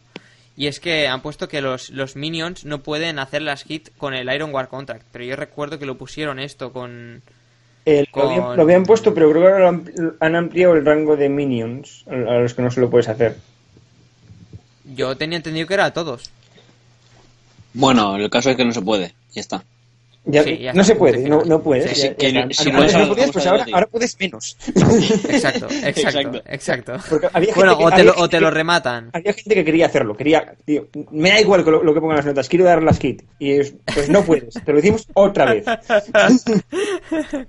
[0.57, 4.13] y es que han puesto que los, los minions no pueden hacer las hits con
[4.15, 7.21] el Iron War Contract, pero yo recuerdo que lo pusieron esto con...
[7.91, 9.81] Eh, Con- lo, habían, lo habían puesto, pero creo que ahora
[10.19, 13.35] han, ampliado el rango de minions a a los que no se lo puedes hacer.
[14.95, 16.29] Yo tenía entendido que era a todos.
[17.73, 19.15] Bueno, el caso es que no se puede.
[19.33, 19.63] Ya está.
[20.25, 21.89] Ya, Sí, ya no se puede, no, no puedes.
[21.91, 24.57] Sí, sí, si no no podías, pues ahora, puedes menos.
[25.29, 26.97] Exacto, exacto, Exacto.
[27.55, 29.09] Bueno, que- o te, lo, o te lo que- rematan.
[29.13, 32.25] Había gente que quería hacerlo, quería, tío, me da igual lo, lo que pongan las
[32.25, 33.23] notas, quiero dar las kit.
[33.39, 35.65] Y es, pues no puedes, te lo decimos otra vez.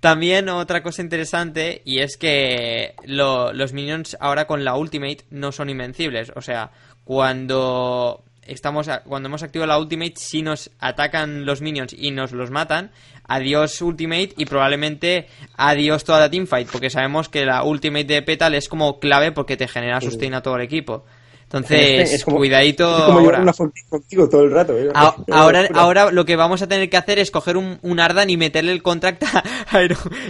[0.00, 5.52] También otra cosa interesante y es que lo- los minions ahora con la ultimate no
[5.52, 6.32] son invencibles.
[6.34, 6.72] O sea,
[7.04, 12.32] cuando estamos a- cuando hemos activado la ultimate, si nos atacan los minions y nos
[12.32, 12.90] los matan,
[13.28, 18.54] adiós ultimate y probablemente adiós toda la teamfight, porque sabemos que la ultimate de Petal
[18.54, 21.04] es como clave porque te genera sustain a todo el equipo.
[21.44, 23.42] Entonces, Es como- cuidadito Es como ahora.
[23.42, 23.52] una
[23.90, 24.74] contigo todo el rato.
[24.78, 24.88] ¿eh?
[24.94, 28.30] A- ahora, ahora lo que vamos a tener que hacer es coger un, un Ardan
[28.30, 29.22] y meterle el contract
[29.70, 29.80] a,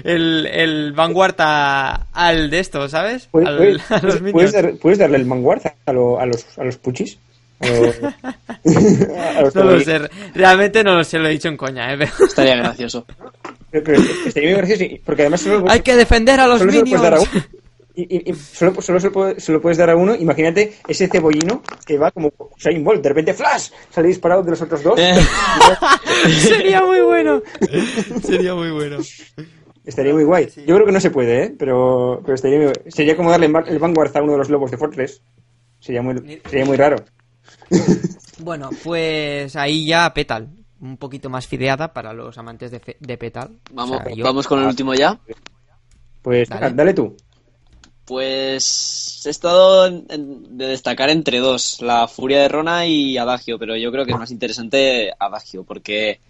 [0.02, 3.28] el, el Vanguard a- al de esto, ¿sabes?
[3.30, 6.44] ¿Puedes, Al- a los puedes- puedes dar- puedes darle el vanguard a, lo- a los,
[6.58, 7.18] a los puchis?
[9.54, 10.00] No lo sé,
[10.34, 11.96] realmente no lo sé, lo he dicho en coña, ¿eh?
[11.98, 13.04] Pero- Estaría gracioso.
[13.70, 16.72] Pero- pero estaría muy gracioso y- porque además solo, Hay que defender a los solo
[16.72, 17.34] se lo puedes dar a minions.
[17.34, 17.62] uno.
[17.94, 20.14] Y, y- y solo, solo se, lo puede- se lo puedes dar a uno.
[20.14, 23.02] Imagínate ese cebollino que va como Usain Bolt.
[23.02, 23.68] De repente, ¡flash!
[23.90, 24.98] Sale disparado de los otros dos.
[24.98, 25.14] Eh.
[26.40, 27.42] Sería muy bueno.
[28.22, 28.98] Sería muy bueno.
[29.84, 30.48] Estaría muy guay.
[30.66, 31.54] Yo creo que no se puede, ¿eh?
[31.58, 34.76] Pero, pero estaría muy- sería como darle el Vanguard a uno de los lobos de
[34.78, 35.20] Fortress.
[35.80, 36.96] Sería muy, sería muy raro.
[38.38, 40.48] Bueno, pues ahí ya Petal.
[40.80, 43.50] Un poquito más fideada para los amantes de, fe- de Petal.
[43.72, 45.18] Vamos, O sea, yo- vamos con el último ya.
[46.22, 46.70] Pues Dale.
[46.74, 47.16] dale, tú.
[48.04, 53.58] Pues he estado en- en- de destacar entre dos, la furia de Rona y Adagio,
[53.58, 56.20] pero yo creo que es más interesante Adagio, porque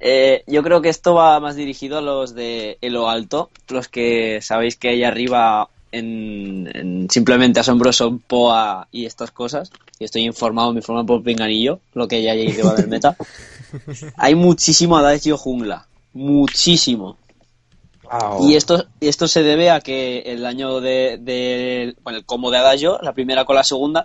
[0.00, 4.40] eh, yo creo que esto va más dirigido a los de Elo Alto, los que
[4.42, 10.72] sabéis que hay arriba en, en simplemente asombroso Poa y estas cosas, y estoy informado,
[10.72, 13.16] me informan por pinganillo, lo que ya lleva del meta.
[14.16, 17.16] hay muchísimo Adagio jungla, muchísimo.
[18.10, 18.48] Wow.
[18.48, 22.50] Y esto, y esto se debe a que el daño de, de- bueno, el combo
[22.50, 24.04] de Adagio, la primera con la segunda,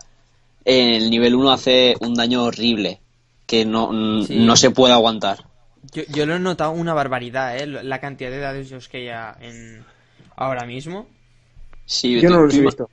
[0.66, 3.00] el nivel 1 hace un daño horrible
[3.46, 3.92] que no,
[4.26, 4.36] Sí.
[4.40, 5.46] no se puede aguantar.
[5.94, 7.66] Yo, yo lo he notado una barbaridad, ¿eh?
[7.68, 9.86] La cantidad de daños que hay a- en...
[10.36, 11.08] ahora mismo.
[11.86, 12.90] Sí, Yo tú- no los he visto.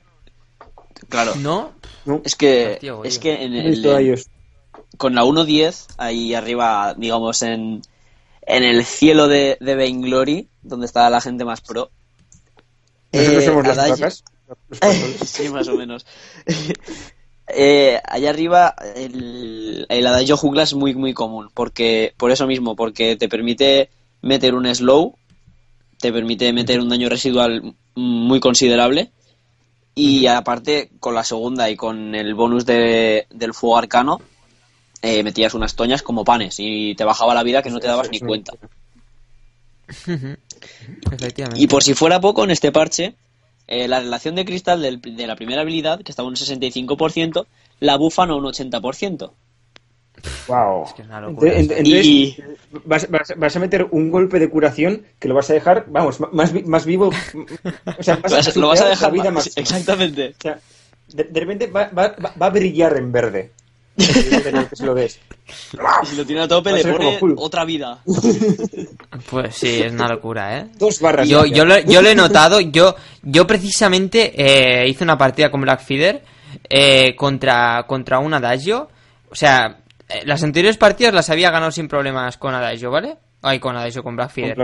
[1.09, 1.35] Claro.
[1.35, 1.73] ¿No?
[2.05, 2.21] ¿no?
[2.23, 4.23] Es que, Hostia, es que en el,
[4.97, 7.81] con la 1.10, ahí arriba, digamos, en,
[8.43, 11.89] en el cielo de, de Vainglory, donde está la gente más pro.
[13.11, 14.23] Nosotros eh, somos las los
[15.25, 16.05] sí, más o menos.
[17.53, 21.49] Eh, allá arriba, el, el adagio jungla es muy, muy común.
[21.53, 23.89] Porque, por eso mismo, porque te permite
[24.21, 25.15] meter un slow,
[25.99, 29.11] te permite meter un daño residual muy considerable.
[29.93, 34.21] Y aparte, con la segunda y con el bonus de- del fuego arcano,
[35.01, 38.09] eh, metías unas toñas como panes y te bajaba la vida que no te dabas
[38.11, 38.53] ni cuenta.
[41.11, 41.61] Efectivamente.
[41.61, 43.15] Y por si fuera poco, en este parche,
[43.67, 47.47] eh, la relación de cristal del- de la primera habilidad, que estaba un 65%,
[47.79, 49.33] la bufan a un 80%.
[50.47, 50.85] Wow.
[50.85, 51.51] Es que es una locura.
[51.53, 52.37] Entonces, entonces, Y-
[52.85, 56.19] vas, vas- vas a meter un golpe de curación que lo vas a dejar, vamos,
[56.31, 57.09] más, vi- más vivo.
[57.09, 59.51] O sea, vas Vas- lo vas a dejar vida más-.
[59.55, 60.35] Exactamente.
[60.37, 60.59] O sea,
[61.13, 63.51] de, de repente va, va- va- a brillar en verde.
[63.97, 65.19] Si lo ves.
[66.03, 67.99] Y si lo tiene a tope, le pone otra vida.
[69.29, 70.67] Pues sí, es una locura, ¿eh?
[70.77, 71.27] Dos barras.
[71.27, 75.61] Yo, yo, lo, yo lo he notado, yo, yo precisamente eh, hice una partida con
[75.61, 76.23] Blackfeeder
[76.69, 78.89] eh, contra, contra un Adagio.
[79.29, 79.77] O sea,
[80.25, 83.17] las anteriores partidas las había ganado sin problemas con Adagio, ¿vale?
[83.41, 84.55] Ay, con Adagio, con Blackfeeder.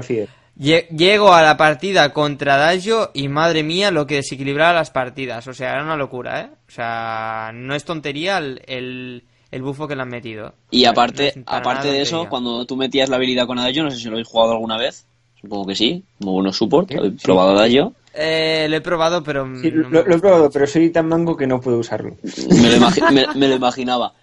[0.59, 5.45] Llego a la partida contra Adagio y madre mía lo que desequilibraba las partidas.
[5.47, 6.49] O sea, era una locura, ¿eh?
[6.67, 10.53] O sea, no es tontería el, el, el bufo que le han metido.
[10.71, 14.05] Y aparte, aparte de eso, cuando tú metías la habilidad con Adagio, no sé si
[14.05, 15.05] lo habéis jugado alguna vez.
[15.39, 16.03] Supongo que sí.
[16.19, 16.91] Como bueno support.
[16.91, 17.93] ¿Habéis probado Adagio?
[18.15, 19.45] Eh, lo he probado, pero...
[19.61, 22.15] Sí, no lo, he probado, pero soy tan mango que no puedo usarlo.
[22.23, 24.13] Me lo, imagi- me- me lo imaginaba.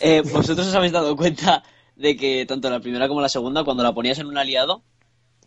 [0.00, 1.62] Eh, ¿Vosotros os habéis dado cuenta
[1.96, 4.82] de que tanto la primera como la segunda, cuando la ponías en un aliado,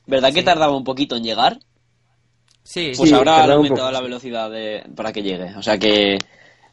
[0.05, 0.45] ¿verdad que Sí.
[0.45, 1.59] tardaba un poquito en llegar?
[2.63, 5.55] Sí, Pues Sí, ahora han tardaba un aumentado la velocidad de, para que llegue.
[5.55, 6.17] O sea que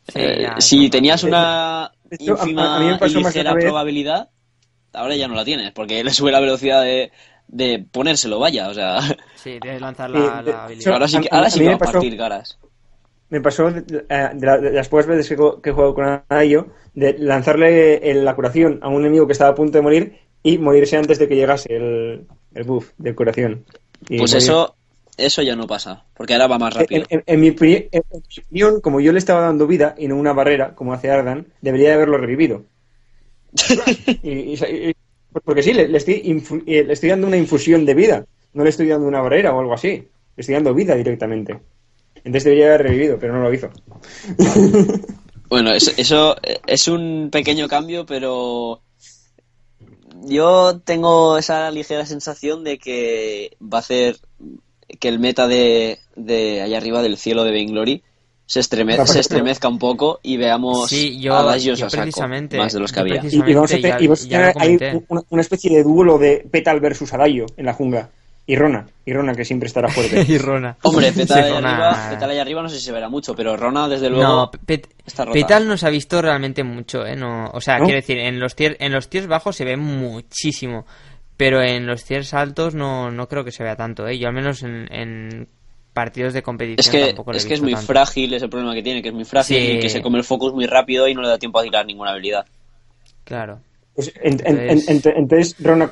[0.09, 3.53] Sí, eh, ya, si tenías una Esto a- ínfima a mí me pasó y ligera
[3.55, 4.31] probabilidad,
[4.93, 7.13] ahora ya no la tienes, porque le sube la velocidad de,
[7.47, 8.69] de ponérselo, vaya.
[8.69, 9.01] O sea,
[9.37, 10.93] Sí, tienes que lanzar Sí, la, la habilidad.
[10.93, 12.59] Ahora sí ahora a sí que me va a pasó- partir caras.
[13.33, 14.05] Me pasó de, de
[14.47, 18.35] la- de las pocas veces que, he- que he jugado con Adayo de lanzarle la
[18.35, 20.13] curación a un enemigo que estaba a punto de morir
[20.43, 23.65] y morirse antes de que llegase el, el buff de curación.
[24.11, 24.45] Y Pues morir.
[24.45, 24.77] eso,
[25.17, 27.07] eso ya no pasa, porque ahora va más rápido.
[27.09, 28.19] En, en- en mi, opini- en mi
[28.63, 31.89] opinión, como yo le estaba dando vida y no una barrera, como hace Ardan, debería
[31.89, 32.65] de haberlo revivido.
[34.23, 34.55] Y- y-
[34.91, 34.95] y-
[35.45, 38.63] porque sí, le, le estoy infu- eh, le estoy dando una infusión de vida, no
[38.65, 39.89] le estoy dando una barrera o algo así.
[40.37, 41.59] Le estoy dando vida directamente.
[42.25, 43.69] Entonces debería haber revivido, pero no lo hizo.
[45.49, 46.35] Bueno, es- eso
[46.67, 48.81] es un pequeño cambio, pero
[50.25, 54.17] yo tengo esa ligera sensación de que va a hacer
[54.99, 58.03] que el meta de, de allá arriba del cielo de Vainglory
[58.47, 61.37] se, estreme- se estremezca un poco y veamos Sí, yo- yo
[61.87, 63.23] a saco, precisamente- más de los que yo había.
[63.23, 65.07] Y, y vamos a tener, y vamos a ya- ya lo tener ahí comenté.
[65.09, 68.11] una, una especie de duelo de Petal versus Adayo en la jungla.
[68.45, 70.25] Y Rona, y Rona que siempre estará fuerte.
[70.29, 70.77] y Rona.
[70.83, 73.37] Hombre, Petal, Sí, allá Rona- arriba, Petal allá arriba no sé si se verá mucho,
[73.37, 75.35] pero Rona desde luego No, Pet- está rota.
[75.35, 77.15] Petal no se ha visto realmente mucho, ¿eh?
[77.15, 77.85] No, o sea, ¿No?
[77.85, 80.87] quiero decir, en los, tier, en los tiers bajos se ve muchísimo,
[81.37, 84.19] pero en los tiers altos no, no creo que se vea tanto, ¿eh?
[84.19, 85.49] Yo al menos en, en
[85.93, 87.87] partidos de competición Es que, tampoco lo he es, que es muy tanto.
[87.87, 89.73] frágil, es el problema que tiene, que es muy frágil Sí.
[89.75, 91.87] y que se come el focus muy rápido y no le da tiempo a tirar
[91.87, 92.45] ninguna habilidad.
[93.25, 93.61] Claro.
[93.95, 95.91] Pues, en- en- en- Entonces- en- entonces, Rona,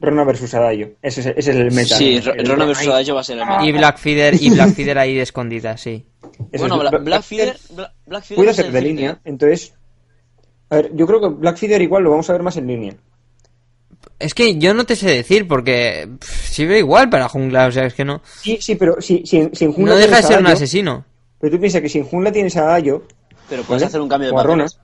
[0.00, 0.90] Rona versus Adayo.
[1.02, 1.96] Ese, es- ese es el meta.
[1.96, 3.64] Sí, El- el- Rona ahí- Adagio va a ser el meta.
[3.66, 6.06] Y Blackfeeder, y Blackfeeder ahí de escondida, sí.
[6.56, 9.74] Bueno, es- Bla- Blackfeeder, Bla- Blackfeeder puede hacer de línea, entonces...
[10.70, 12.94] A ver, yo creo que Blackfeeder igual lo vamos a ver más en línea.
[14.20, 17.94] Es que yo no te sé decir, porque sirve igual para jungla, o sea, es
[17.94, 18.22] que no...
[18.40, 20.54] Sí, sí, pero si, si, en- si en jungla No deja de ser un Adayo-
[20.54, 21.04] asesino.
[21.40, 23.02] Pero tú piensas que si en jungla tienes a Adayo,
[23.48, 23.86] Pero puedes ¿vale?
[23.86, 24.78] hacer un cambio de patrones.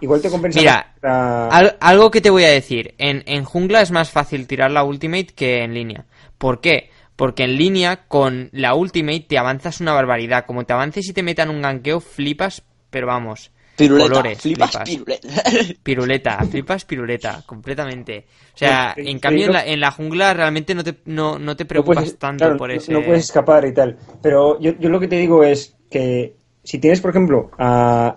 [0.00, 2.94] Igual te compensa Mira, más la- Al- algo que te voy a decir.
[2.98, 6.04] En, en jungla es más fácil tirar la ultimate que en línea.
[6.38, 6.90] ¿Por qué?
[7.16, 10.46] Porque en línea, con la ultimate, te avanzas una barbaridad.
[10.46, 13.50] Como te avances y te metan un ganqueo, flipas, pero vamos.
[13.76, 14.88] Piruleta, colores, flipas, flipas.
[14.88, 15.42] piruleta.
[15.82, 18.26] Piruleta, flipas piruleta, completamente.
[18.54, 21.56] O sea, en cambio en la, digo- en la jungla realmente no te, no, no
[21.56, 22.92] te no preocupas puedes- tanto claro, por ese...
[22.92, 23.96] No puedes escapar y tal.
[24.22, 28.16] Pero yo, yo lo que te digo es que si tienes, por ejemplo, a,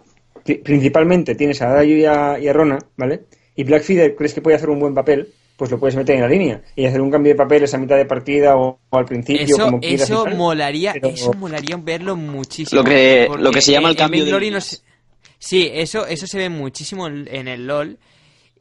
[0.56, 3.22] principalmente tienes a Adayo y a, y a Rona, ¿vale?
[3.56, 6.28] Y Blackfeeder crees que puede hacer un buen papel, pues lo puedes meter en la
[6.28, 9.44] línea y hacer un cambio de papeles a mitad de partida o, o al principio,
[9.44, 10.10] Eso, como quieras.
[10.10, 12.82] eso molaría, Pero- eso molaría verlo muchísimo.
[12.82, 14.78] Lo que- lo que se llama el cambio de no se-
[15.40, 17.98] Sí, eso, eso se ve muchísimo en el LOL.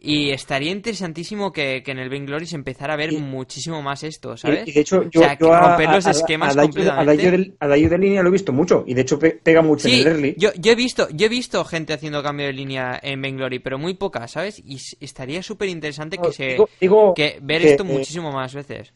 [0.07, 4.03] Y estaría interesantísimo que, que en el Vainglory se empezara a ver Y- muchísimo más
[4.05, 4.67] esto, ¿sabes?
[4.69, 7.11] y de hecho, yo, o sea, yo a, romper los a- a- esquemas completamente.
[7.11, 8.85] a Dayo del- a Dayo de línea lo he visto mucho.
[8.87, 10.35] Y de hecho pe- pega mucho en el early.
[10.39, 13.79] yo, yo he visto, yo he visto gente haciendo cambio de línea en Vainglory, pero
[13.79, 14.63] muy poca, ¿sabes?
[14.65, 18.31] Y estaría súper interesante que No, se digo- digo que ver que, esto eh, muchísimo
[18.33, 18.93] más veces.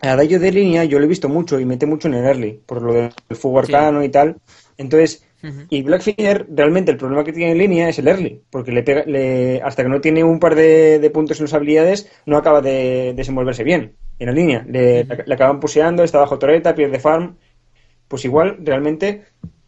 [0.00, 2.60] A Dayo de línea yo lo he visto mucho y mete mucho en el early,
[2.66, 3.72] por lo del fuego Sí.
[3.72, 4.36] arcano y tal.
[4.76, 5.24] Entonces,
[5.70, 9.04] Y Blackfire realmente el problema que tiene en línea es el early, porque le pega,
[9.04, 12.60] le, hasta que no tiene un par de, de puntos en sus habilidades, no acaba
[12.60, 14.64] de desenvolverse bien en la línea.
[14.68, 17.36] Le, le acaban puseando, está bajo torreta, pierde farm.
[18.06, 19.24] Pues igual, realmente,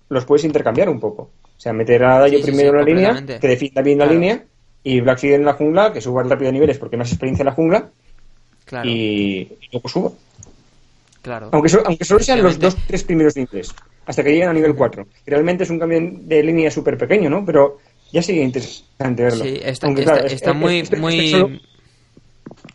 [0.08, 1.30] los puedes intercambiar un poco.
[1.56, 4.06] O sea, meter a Dayo Sí, primero sí, en la línea, que defienda bien la
[4.06, 4.44] línea,
[4.82, 7.52] y Blackfire en la jungla, que suba rápido de niveles porque más experiencia en la
[7.52, 7.90] jungla,
[8.64, 10.12] Claro, y, y luego suba.
[11.24, 11.48] Claro.
[11.52, 13.74] Aunque, so- aunque solo sean los dos, tres primeros niveles,
[14.06, 15.06] hasta que lleguen a nivel 4.
[15.26, 17.44] Realmente es un cambio de línea súper pequeño, ¿no?
[17.44, 17.78] Pero
[18.12, 19.42] ya sería interesante verlo.
[19.44, 21.30] Sí, está, Aunque, está- claro, es- está es- muy, muy...
[21.30, 21.50] solo-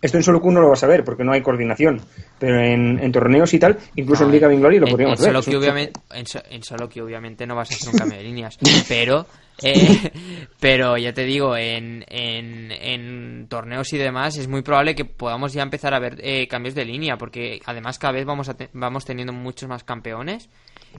[0.01, 2.01] Esto en solo Q no lo vas a ver porque no hay coordinación.
[2.39, 5.25] Pero en, en torneos y tal, incluso No, en Liga Binglory lo en- podríamos en
[5.25, 5.33] ver.
[5.33, 8.17] solo que obviamente, en, so- en solo que obviamente no vas a hacer un cambio
[8.17, 8.57] de líneas.
[8.87, 9.25] Pero,
[9.61, 10.11] eh,
[10.61, 15.51] pero ya te digo, en, en, en torneos y demás es muy probable que podamos
[15.51, 17.17] ya empezar a ver eh, cambios de línea.
[17.17, 20.49] Porque además cada vez vamos, a te- vamos teniendo muchos más campeones.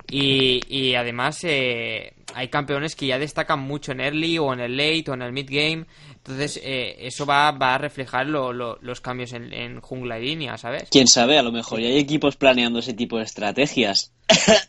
[0.09, 4.76] Y, y además eh, hay campeones que ya destacan mucho en early o en el
[4.76, 5.84] late o en el mid game.
[6.24, 10.26] Entonces eh, eso va, va a reflejar lo- lo- los cambios en, en jungla y
[10.26, 10.84] línea, ¿sabes?
[10.90, 14.12] Quién sabe, a lo mejor ya hay equipos planeando ese tipo de estrategias.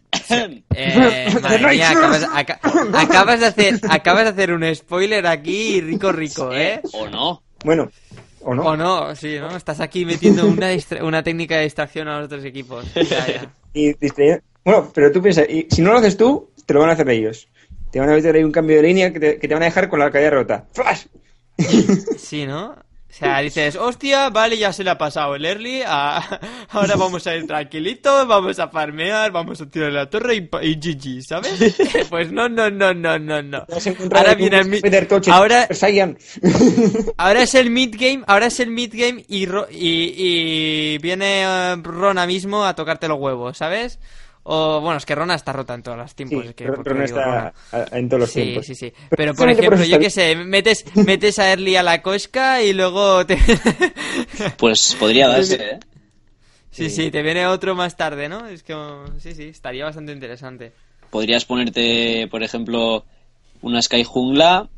[0.74, 2.60] Eh, madre mía, acabas, aca-
[2.94, 6.82] acabas de hacer, acabas de hacer un spoiler aquí rico rico, ¿eh?
[6.94, 7.44] ¿O no?
[7.66, 7.92] Bueno,
[8.42, 8.64] o no.
[8.64, 9.56] O no, sí, ¿no?
[9.56, 10.70] Estás aquí metiendo una,
[11.02, 12.86] una técnica de distracción a los otros equipos.
[12.96, 13.54] Ya, ya.
[13.74, 13.94] Y
[14.64, 17.10] Bueno, pero tú piensas, y si no lo haces tú, te lo van a hacer
[17.10, 17.48] ellos.
[17.92, 19.66] Te van a meter ahí un cambio de línea que te, que te van a
[19.66, 20.66] dejar con la caída rota.
[20.74, 21.06] ¡Flash!
[22.18, 22.76] Sí, ¿no?
[23.10, 26.40] O sea, dices, hostia, vale, ya se le ha pasado el early, a-
[26.70, 30.76] ahora vamos a ir tranquilitos, vamos a farmear, vamos a tirar la torre y, y
[30.76, 31.76] GG, ¿sabes?
[32.10, 33.66] Pues no, no, no, no, no, no.
[34.18, 34.82] Ahora viene el mid...
[35.34, 35.68] Ahora.
[37.18, 41.44] Ahora es el mid game, ahora es el mid game y, Ro- y, y viene
[41.44, 44.00] eh, Rona mismo a tocarte los huevos, ¿sabes?
[44.44, 46.46] O bueno, es que Rona está rota en todos los Sí, tiempos.
[46.48, 47.54] es que, ¿por está Rona?
[47.72, 48.66] a- en todos los Sí, tiempos.
[48.66, 48.94] sí, sí.
[49.16, 52.64] Pero por Precisamente ejemplo, yo está qué sé, metes, metes a Early a la cosca
[52.64, 53.38] y luego te...
[54.58, 55.80] Pues podría darse, ¿eh?
[56.72, 58.48] sí, sí, te viene otro más tarde, ¿no?
[58.48, 58.76] Es que
[59.20, 60.72] sí, sí, estaría bastante interesante.
[61.10, 63.06] Podrías ponerte, por ejemplo,
[63.62, 64.70] una Sky Jungla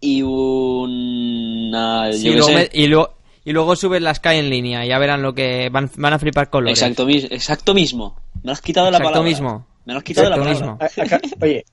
[0.00, 2.12] y una...
[2.12, 2.54] Sí, yo qué luego sé.
[2.54, 5.90] me- y, luego, y luego subes la Sky en línea, ya verán lo que van,
[5.96, 6.80] van a flipar colores.
[6.80, 8.16] Exacto, exacto mismo.
[8.44, 9.28] Me lo has quitado la Exacto palabra.
[9.28, 9.66] mismo.
[9.86, 10.52] Me lo has quitado la palabra.
[10.54, 10.78] mismo.
[10.80, 11.64] A- acá- oye,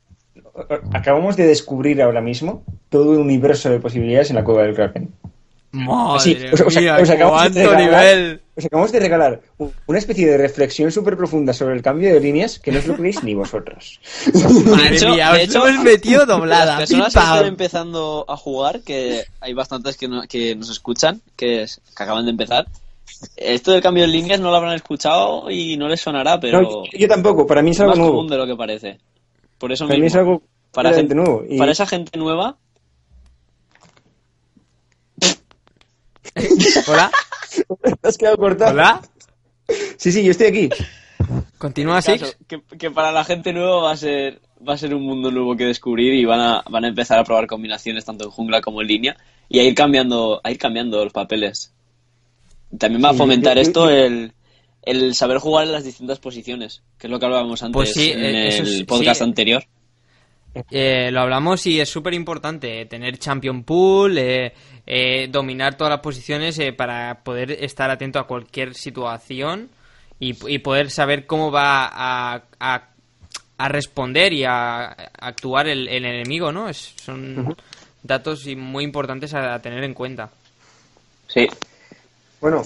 [0.94, 5.12] acabamos de descubrir ahora mismo todo un universo de posibilidades en la cueva del Kraken.
[5.74, 8.42] Madre Sí, os- os- mía, os acabamos de cuánto regalar- nivel.
[8.58, 9.42] Os acabamos de regalar
[9.88, 12.96] una especie de reflexión súper profunda sobre el cambio de líneas que no os lo
[12.98, 14.02] creéis ni vosotros.
[14.66, 16.66] Madre De hecho- mía, de os hecho, hemos metido doblada.
[16.66, 21.22] Las personas que están empezando a jugar, que hay bastantes que, no- que nos escuchan,
[21.38, 22.68] que, es- que acaban de empezar.
[23.36, 26.70] Esto del cambio de líneas no lo habrán escuchado y no les sonará, pero No,
[26.86, 28.14] yo, yo tampoco, para mí es algo más nuevo.
[28.16, 28.98] común de lo que parece.
[29.58, 30.42] Por eso Para mí es mismo, algo
[30.72, 31.46] para, completamente gente- nuevo.
[31.48, 32.58] Y- para esa gente nueva,
[36.88, 37.12] Hola,
[38.02, 38.72] ¿Te has quedado cortado?
[38.72, 39.02] hola.
[39.98, 40.70] Sí, sí, yo estoy aquí.
[41.58, 42.38] Continúa, Six.
[42.48, 45.56] que, que para la gente nueva va a ser va a ser un mundo nuevo
[45.56, 48.82] que descubrir y van a, van a empezar a probar combinaciones tanto en jungla como
[48.82, 49.18] en línea
[49.50, 51.74] y a ir cambiando a ir cambiando los papeles.
[52.78, 54.32] También va a fomentar esto yo- el,
[54.84, 58.12] el saber jugar en las distintas posiciones, que es lo que hablábamos antes Pues sí,
[58.12, 59.24] en eh, el podcast sí.
[59.24, 59.64] anterior.
[60.70, 64.54] Eh, lo hablamos y es súper importante tener champion pool, eh,
[64.86, 69.70] eh, dominar todas las posiciones eh, para poder estar atento a cualquier situación
[70.20, 72.88] y, y poder saber cómo va a, a-
[73.58, 76.68] a responder y a, a actuar el, el enemigo, ¿no?
[76.68, 77.56] Es- son
[78.04, 80.32] datos y muy importantes a, a tener en cuenta.
[81.28, 81.48] Sí.
[82.42, 82.64] Bueno,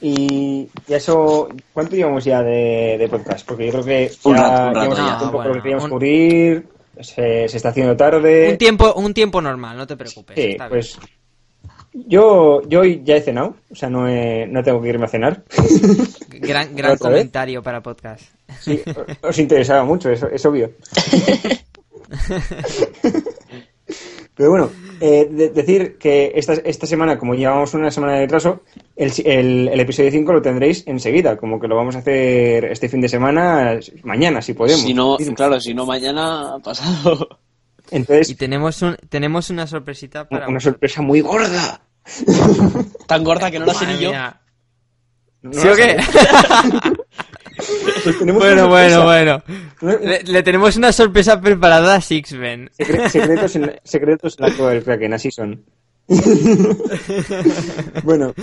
[0.00, 3.46] y, y eso, ¿cuánto llevamos ya de, de podcast?
[3.46, 5.84] Porque yo creo que ya, Un rato, rato un poco Ah, lo que queríamos bueno,
[5.84, 6.66] un- cubrir,
[7.00, 8.50] se, se está haciendo tarde.
[8.50, 10.36] Un tiempo, un tiempo normal, no te preocupes.
[10.36, 10.70] Sí, está bien.
[10.70, 10.98] pues
[11.94, 15.08] yo, yo hoy ya he cenado, o sea, no, he- no tengo que irme a
[15.08, 15.42] cenar.
[16.28, 18.24] Gran, gran comentario para podcast.
[18.60, 18.82] Sí,
[19.22, 20.72] os interesaba mucho, eso es obvio.
[24.36, 24.70] Pero bueno,
[25.00, 28.62] eh, de- decir que esta, esta semana, como llevamos una semana de retraso,
[28.96, 32.88] el, el, el episodio 5 lo tendréis enseguida, como que lo vamos a hacer este
[32.88, 34.80] fin de semana, mañana, si podemos.
[34.82, 37.28] Si no, claro, si no mañana pasado.
[37.90, 40.48] Entonces, Y tenemos, un, tenemos una sorpresita para...
[40.48, 41.82] una sorpresa muy gorda.
[43.06, 44.10] Tan gorda que no la sé ni yo.
[45.42, 45.96] No ¿Sí o qué?
[48.04, 49.42] Pues tenemos bueno, bueno, bueno.
[50.02, 52.70] Le, le tenemos una sorpresa preparada a Sixben.
[52.78, 55.64] Secre- secretos, en, secretos en la cueva del Kraken, así son.
[58.02, 58.34] bueno,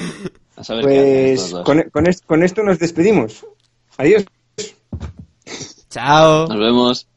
[0.81, 3.45] pues con, con est- con esto nos despedimos.
[3.97, 4.25] Adiós.
[5.89, 6.47] Chao.
[6.47, 7.07] Nos vemos.